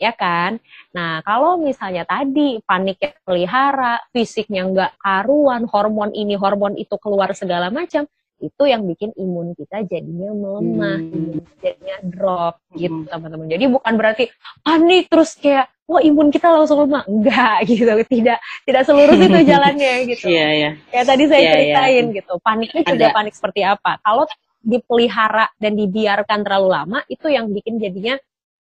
ya 0.00 0.16
kan? 0.16 0.56
Nah, 0.96 1.20
kalau 1.20 1.60
misalnya 1.60 2.08
tadi 2.08 2.58
paniknya 2.64 3.12
pelihara, 3.22 4.00
fisiknya 4.10 4.64
nggak 4.64 4.92
karuan, 4.96 5.68
hormon 5.68 6.10
ini, 6.16 6.34
hormon 6.40 6.74
itu 6.80 6.96
keluar 6.96 7.36
segala 7.36 7.68
macam, 7.68 8.08
itu 8.40 8.62
yang 8.64 8.88
bikin 8.88 9.12
imun 9.14 9.52
kita 9.52 9.84
jadinya 9.84 10.32
melemah, 10.32 10.98
hmm. 10.98 11.44
jadinya 11.60 11.96
drop 12.00 12.54
gitu 12.72 13.04
hmm. 13.04 13.12
teman-teman. 13.12 13.46
Jadi 13.52 13.64
bukan 13.68 13.92
berarti 14.00 14.24
panik 14.64 15.12
terus 15.12 15.36
kayak 15.36 15.68
wah 15.84 16.00
imun 16.00 16.32
kita 16.32 16.48
langsung 16.48 16.80
lemah, 16.88 17.04
enggak 17.04 17.56
gitu, 17.70 17.92
tidak 18.08 18.38
tidak 18.64 18.82
seluruh 18.88 19.14
itu 19.14 19.38
jalannya 19.52 19.94
gitu. 20.08 20.24
Iya 20.32 20.40
yeah, 20.40 20.50
iya. 20.50 20.70
Yeah. 20.96 21.04
tadi 21.04 21.22
saya 21.28 21.36
yeah, 21.36 21.44
iya. 21.44 21.52
ceritain 21.52 22.06
yeah. 22.08 22.16
gitu, 22.16 22.32
paniknya 22.40 22.82
juga 22.88 23.06
panik 23.12 23.34
seperti 23.36 23.60
apa? 23.62 24.00
Kalau 24.00 24.24
dipelihara 24.60 25.48
dan 25.56 25.72
dibiarkan 25.72 26.44
terlalu 26.44 26.68
lama 26.68 26.98
itu 27.08 27.32
yang 27.32 27.48
bikin 27.48 27.80
jadinya 27.80 28.20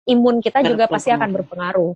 imun 0.07 0.43
kita 0.43 0.63
juga 0.63 0.87
pasti 0.87 1.09
akan 1.11 1.29
berpengaruh. 1.31 1.91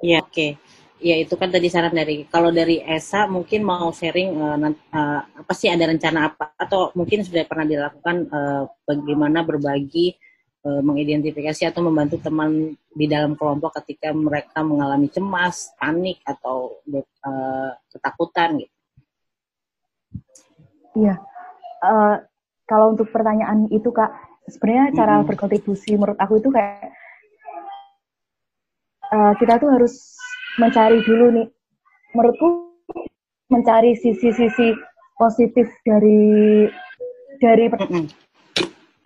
Iya, 0.00 0.24
oke. 0.24 0.32
Okay. 0.32 0.50
Ya 0.96 1.20
itu 1.20 1.36
kan 1.36 1.52
tadi 1.52 1.68
saran 1.68 1.92
dari 1.92 2.24
kalau 2.24 2.48
dari 2.48 2.80
Esa 2.80 3.28
mungkin 3.28 3.60
mau 3.68 3.92
sharing 3.92 4.32
uh, 4.32 4.56
uh, 4.56 5.20
apa 5.44 5.52
sih 5.52 5.68
ada 5.68 5.84
rencana 5.84 6.32
apa 6.32 6.56
atau 6.56 6.88
mungkin 6.96 7.20
sudah 7.20 7.44
pernah 7.44 7.68
dilakukan 7.68 8.32
uh, 8.32 8.64
bagaimana 8.88 9.44
berbagi 9.44 10.16
uh, 10.64 10.80
mengidentifikasi 10.80 11.68
atau 11.68 11.84
membantu 11.84 12.16
teman 12.24 12.72
di 12.96 13.06
dalam 13.12 13.36
kelompok 13.36 13.76
ketika 13.84 14.08
mereka 14.16 14.64
mengalami 14.64 15.12
cemas, 15.12 15.76
panik 15.76 16.24
atau 16.24 16.80
uh, 16.88 17.70
ketakutan 17.92 18.64
gitu. 18.64 18.74
Iya. 20.96 21.20
Uh, 21.84 22.24
kalau 22.64 22.96
untuk 22.96 23.12
pertanyaan 23.12 23.68
itu 23.68 23.92
Kak, 23.92 24.16
sebenarnya 24.48 24.96
cara 24.96 25.20
-hmm. 25.20 25.28
berkontribusi 25.28 25.92
menurut 26.00 26.16
aku 26.16 26.40
itu 26.40 26.48
kayak 26.48 26.88
uh, 29.12 29.32
kita 29.38 29.58
tuh 29.60 29.70
harus 29.70 30.16
mencari 30.56 31.02
dulu 31.04 31.30
nih. 31.34 31.48
Menurutku 32.16 32.72
mencari 33.52 33.94
sisi-sisi 33.94 34.74
positif 35.20 35.68
dari 35.86 36.66
dari 37.38 37.68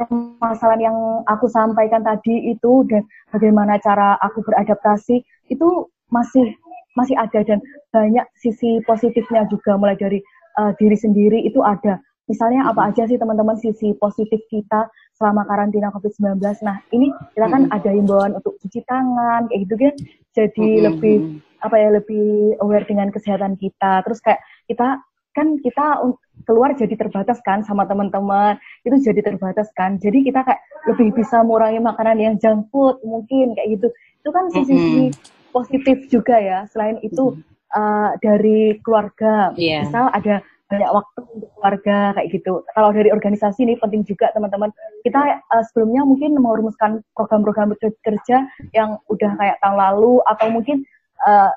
permasalahan 0.01 0.81
yang 0.81 0.97
aku 1.29 1.51
sampaikan 1.51 2.01
tadi 2.01 2.55
itu 2.55 2.87
dan 2.89 3.05
bagaimana 3.35 3.77
cara 3.83 4.17
aku 4.25 4.41
beradaptasi 4.47 5.21
itu 5.53 5.69
masih 6.09 6.55
masih 6.99 7.15
ada 7.19 7.45
dan 7.45 7.61
banyak 7.93 8.25
sisi 8.39 8.81
positifnya 8.87 9.45
juga. 9.51 9.77
Mulai 9.77 9.99
dari 9.99 10.19
uh, 10.59 10.73
diri 10.79 10.97
sendiri 10.97 11.45
itu 11.45 11.61
ada 11.61 12.01
misalnya 12.27 12.69
apa 12.69 12.93
aja 12.93 13.07
sih 13.07 13.19
teman-teman 13.19 13.59
sisi 13.59 13.95
positif 13.97 14.41
kita 14.51 14.91
selama 15.17 15.45
karantina 15.45 15.93
COVID-19. 15.93 16.41
Nah, 16.65 16.81
ini 16.95 17.13
kita 17.37 17.47
kan 17.47 17.69
hmm. 17.69 17.77
ada 17.77 17.91
himbauan 17.93 18.33
untuk 18.37 18.57
cuci 18.61 18.81
tangan, 18.89 19.49
kayak 19.51 19.61
gitu 19.69 19.75
kan. 19.77 19.95
Jadi 20.33 20.69
hmm. 20.69 20.83
lebih 20.87 21.17
apa 21.61 21.77
ya 21.77 21.89
lebih 21.93 22.57
aware 22.65 22.87
dengan 22.89 23.13
kesehatan 23.13 23.57
kita. 23.61 24.05
Terus 24.07 24.19
kayak 24.25 24.41
kita 24.71 25.01
kan 25.31 25.63
kita 25.63 26.03
keluar 26.43 26.75
jadi 26.75 26.95
terbatas 26.99 27.39
kan 27.47 27.63
sama 27.63 27.87
teman-teman 27.87 28.59
itu 28.83 28.99
jadi 28.99 29.23
terbatas 29.23 29.71
kan 29.79 29.95
jadi 30.03 30.27
kita 30.27 30.43
kayak 30.43 30.59
lebih 30.91 31.15
bisa 31.15 31.47
mengurangi 31.47 31.79
makanan 31.79 32.19
yang 32.19 32.35
junk 32.43 32.67
food 32.75 32.99
mungkin 33.07 33.55
kayak 33.55 33.79
gitu 33.79 33.89
itu 33.95 34.31
kan 34.35 34.45
sisi 34.51 34.75
mm 34.75 35.39
positif 35.51 36.07
juga 36.07 36.39
ya 36.39 36.63
selain 36.71 36.99
itu 37.03 37.35
mm 37.35 37.51
uh, 37.75 38.11
dari 38.19 38.79
keluarga 38.83 39.55
yeah. 39.55 39.87
misal 39.87 40.11
ada 40.11 40.43
banyak 40.71 40.91
waktu 40.95 41.21
untuk 41.35 41.51
keluarga 41.59 42.15
kayak 42.15 42.29
gitu. 42.31 42.63
Kalau 42.79 42.91
dari 42.95 43.11
organisasi 43.11 43.67
ini 43.67 43.75
penting 43.83 44.07
juga 44.07 44.31
teman-teman. 44.31 44.71
Kita 45.03 45.43
uh, 45.43 45.65
sebelumnya 45.67 46.07
mungkin 46.07 46.39
merumuskan 46.39 47.03
program-program 47.19 47.75
kerja 48.07 48.47
yang 48.71 49.03
udah 49.11 49.35
kayak 49.35 49.59
tahun 49.59 49.77
lalu 49.77 50.23
atau 50.31 50.47
mungkin 50.49 50.87
uh, 51.27 51.51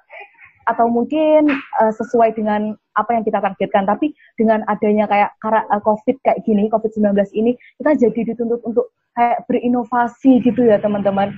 atau 0.66 0.88
mungkin 0.90 1.52
uh, 1.78 1.94
sesuai 1.94 2.34
dengan 2.34 2.74
apa 2.98 3.14
yang 3.14 3.24
kita 3.24 3.38
targetkan. 3.38 3.86
Tapi 3.86 4.18
dengan 4.34 4.66
adanya 4.66 5.06
kayak 5.06 5.38
uh, 5.46 5.82
COVID 5.86 6.18
kayak 6.26 6.42
gini, 6.42 6.66
COVID-19 6.74 7.14
ini, 7.38 7.54
kita 7.78 7.94
jadi 7.94 8.34
dituntut 8.34 8.66
untuk 8.66 8.90
kayak 9.14 9.46
berinovasi 9.46 10.42
gitu 10.42 10.66
ya 10.66 10.82
teman-teman. 10.82 11.30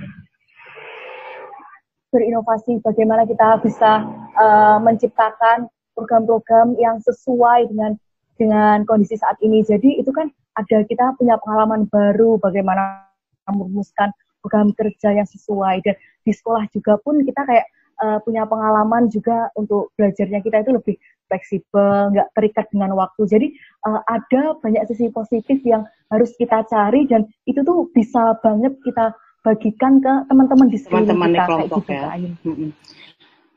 Berinovasi 2.15 2.79
bagaimana 2.79 3.27
kita 3.27 3.59
bisa 3.59 4.07
uh, 4.39 4.79
menciptakan 4.79 5.67
program-program 5.95 6.75
yang 6.77 6.99
sesuai 7.01 7.71
dengan 7.71 7.97
dengan 8.36 8.84
kondisi 8.84 9.15
saat 9.15 9.39
ini. 9.39 9.63
Jadi 9.63 9.97
itu 9.99 10.12
kan 10.12 10.27
ada 10.60 10.84
kita 10.84 11.15
punya 11.15 11.39
pengalaman 11.39 11.88
baru 11.88 12.39
bagaimana 12.39 13.08
merumuskan 13.47 14.12
program 14.43 14.71
kerja 14.75 15.15
yang 15.15 15.27
sesuai 15.27 15.81
dan 15.81 15.95
di 16.21 16.31
sekolah 16.36 16.69
juga 16.69 17.01
pun 17.01 17.21
kita 17.23 17.41
kayak 17.47 17.65
uh, 18.01 18.19
punya 18.21 18.45
pengalaman 18.45 19.08
juga 19.10 19.49
untuk 19.55 19.93
belajarnya 19.97 20.41
kita 20.43 20.62
itu 20.62 20.71
lebih 20.75 20.95
fleksibel, 21.25 22.13
nggak 22.13 22.29
terikat 22.38 22.65
dengan 22.69 22.93
waktu. 22.93 23.25
Jadi 23.25 23.47
uh, 23.89 24.01
ada 24.05 24.53
banyak 24.62 24.86
sisi 24.89 25.10
positif 25.10 25.58
yang 25.65 25.86
harus 26.13 26.34
kita 26.38 26.62
cari 26.69 27.10
dan 27.10 27.25
itu 27.49 27.65
tuh 27.65 27.89
bisa 27.91 28.38
banget 28.45 28.77
kita 28.86 29.13
bagikan 29.45 30.01
ke 30.01 30.13
teman-teman 30.29 30.67
di 30.69 30.77
teman-teman 30.81 31.29
di 31.34 31.39
kelompok 31.41 31.81
gitu, 31.86 31.93
ya. 31.93 32.10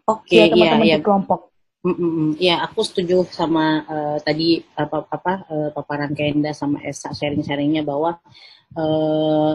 Oke, 0.08 0.24
okay, 0.24 0.44
ya, 0.48 0.52
teman-teman 0.52 0.86
ya, 0.88 0.92
ya. 0.92 0.98
di 1.00 1.04
kelompok. 1.04 1.40
Mm-mm. 1.78 2.34
Ya, 2.42 2.58
aku 2.66 2.82
setuju 2.82 3.22
sama 3.30 3.86
uh, 3.86 4.18
tadi 4.18 4.66
apa 4.74 5.06
apa 5.06 5.32
uh, 5.46 5.70
paparan 5.70 6.10
Kenda 6.10 6.50
sama 6.50 6.82
Esa 6.82 7.14
sharing-sharingnya 7.14 7.86
bahwa 7.86 8.18
uh, 8.74 9.54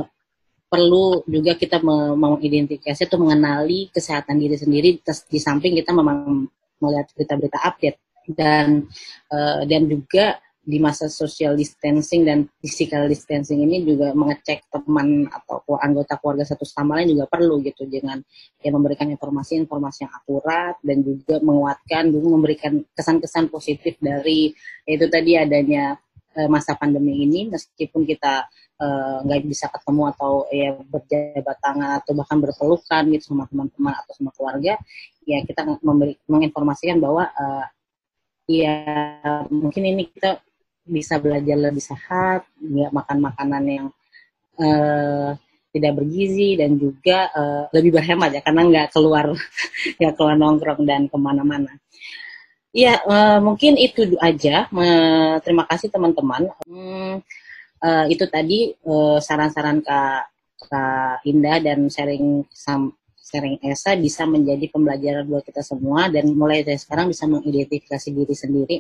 perlu 0.72 1.22
juga 1.28 1.54
kita 1.54 1.84
mengidentifikasi 2.18 3.06
atau 3.06 3.20
mengenali 3.22 3.92
kesehatan 3.94 4.40
diri 4.40 4.58
sendiri 4.58 4.90
di 5.04 5.40
samping 5.40 5.78
kita 5.78 5.94
memang 5.94 6.50
melihat 6.82 7.12
berita-berita 7.14 7.60
update 7.62 8.00
dan 8.32 8.88
uh, 9.30 9.62
dan 9.68 9.86
juga 9.86 10.40
di 10.63 10.80
masa 10.80 11.12
social 11.12 11.60
distancing 11.60 12.23
dan 12.23 12.47
physical 12.63 13.12
distancing 13.12 13.67
ini 13.67 13.84
juga 13.84 14.15
mengecek 14.15 14.63
teman 14.71 15.28
atau 15.28 15.60
anggota 15.76 16.15
keluarga 16.23 16.47
satu 16.47 16.63
sama 16.63 17.04
lain 17.04 17.19
juga 17.19 17.28
perlu 17.28 17.60
gitu 17.60 17.84
dengan 17.84 18.23
ya 18.63 18.71
memberikan 18.71 19.12
informasi-informasi 19.12 20.08
yang 20.08 20.13
akurat 20.15 20.80
dan 20.80 21.04
juga 21.04 21.43
menguatkan 21.43 22.15
juga 22.15 22.28
memberikan 22.32 22.80
kesan-kesan 22.95 23.52
positif 23.52 23.99
dari 23.99 24.56
itu 24.88 25.06
tadi 25.12 25.36
adanya 25.36 25.99
uh, 26.39 26.47
masa 26.47 26.80
pandemi 26.80 27.28
ini. 27.28 27.52
Meskipun 27.52 28.08
kita 28.08 28.47
eh, 28.80 29.17
nggak 29.19 29.39
uh, 29.43 29.45
bisa 29.47 29.67
ketemu 29.67 30.15
atau 30.15 30.47
ya 30.47 30.80
berjabat 30.80 31.58
tangan 31.60 31.91
atau 31.99 32.12
bahkan 32.15 32.39
berpelukan 32.39 33.04
gitu 33.12 33.36
sama 33.36 33.52
teman-teman 33.52 33.93
atau 33.99 34.12
sama 34.15 34.32
keluarga 34.32 34.80
ya 35.28 35.39
kita 35.43 35.80
memberi 35.84 36.19
menginformasikan 36.28 36.99
bahwa 36.99 37.28
uh, 37.32 37.65
ya 38.47 38.76
mungkin 39.47 39.84
ini 39.88 40.12
kita 40.12 40.43
bisa 40.84 41.17
belajar 41.17 41.56
lebih 41.56 41.84
sehat, 41.84 42.43
nggak 42.60 42.91
makan 42.91 43.17
makanan 43.24 43.63
yang 43.63 43.88
uh, 44.60 45.31
tidak 45.73 45.94
bergizi 45.98 46.54
dan 46.60 46.77
juga 46.77 47.34
uh, 47.34 47.65
lebih 47.73 47.98
berhemat 47.98 48.29
ya 48.29 48.42
karena 48.46 48.62
nggak 48.67 48.88
keluar 48.94 49.34
nggak 49.98 50.13
keluar 50.13 50.36
nongkrong 50.38 50.84
dan 50.86 51.10
ke 51.10 51.17
mana-mana. 51.17 51.73
Ya 52.73 53.02
uh, 53.06 53.40
mungkin 53.42 53.77
itu 53.77 54.17
aja. 54.21 54.69
Uh, 54.69 55.38
terima 55.42 55.65
kasih 55.69 55.90
teman-teman. 55.90 56.50
Uh, 57.84 58.06
itu 58.08 58.23
tadi 58.31 58.71
saran-saran 59.19 59.84
uh, 59.84 59.84
kak 59.84 60.23
kak 60.71 61.19
Indah 61.27 61.60
dan 61.60 61.92
sharing 61.92 62.48
sam 62.50 62.96
sharing 63.34 63.58
Esa 63.65 63.98
bisa 63.98 64.23
menjadi 64.29 64.69
pembelajaran 64.69 65.25
buat 65.25 65.44
kita 65.44 65.65
semua 65.65 66.08
dan 66.08 66.31
mulai 66.38 66.62
dari 66.62 66.77
sekarang 66.77 67.10
bisa 67.10 67.25
mengidentifikasi 67.25 68.08
diri 68.13 68.36
sendiri 68.38 68.77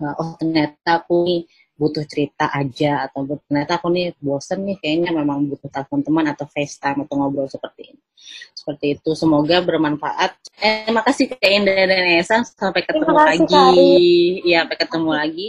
oh 0.00 0.30
ternyata 0.38 1.02
aku 1.02 1.14
nih 1.26 1.42
butuh 1.74 2.06
cerita 2.06 2.46
aja 2.54 3.10
atau 3.10 3.26
ternyata 3.50 3.82
aku 3.82 3.90
nih 3.90 4.14
bosen 4.22 4.62
nih 4.62 4.78
kayaknya 4.78 5.10
memang 5.10 5.50
butuh 5.50 5.66
telepon 5.66 6.06
teman 6.06 6.26
atau 6.30 6.46
FaceTime 6.46 7.02
atau 7.02 7.14
ngobrol 7.18 7.50
seperti 7.50 7.94
ini. 7.94 8.02
Seperti 8.54 8.96
itu 8.96 9.10
semoga 9.18 9.60
bermanfaat. 9.60 10.38
Eh 10.62 10.88
makasih 10.88 11.34
Kak 11.34 11.44
Indah 11.44 11.84
dan 11.84 12.06
Esa 12.16 12.40
sampai 12.46 12.86
ketemu 12.86 13.12
kasih, 13.12 13.44
lagi. 13.44 13.82
Iya, 14.46 14.58
sampai 14.64 14.78
ketemu 14.78 15.10
lagi. 15.12 15.46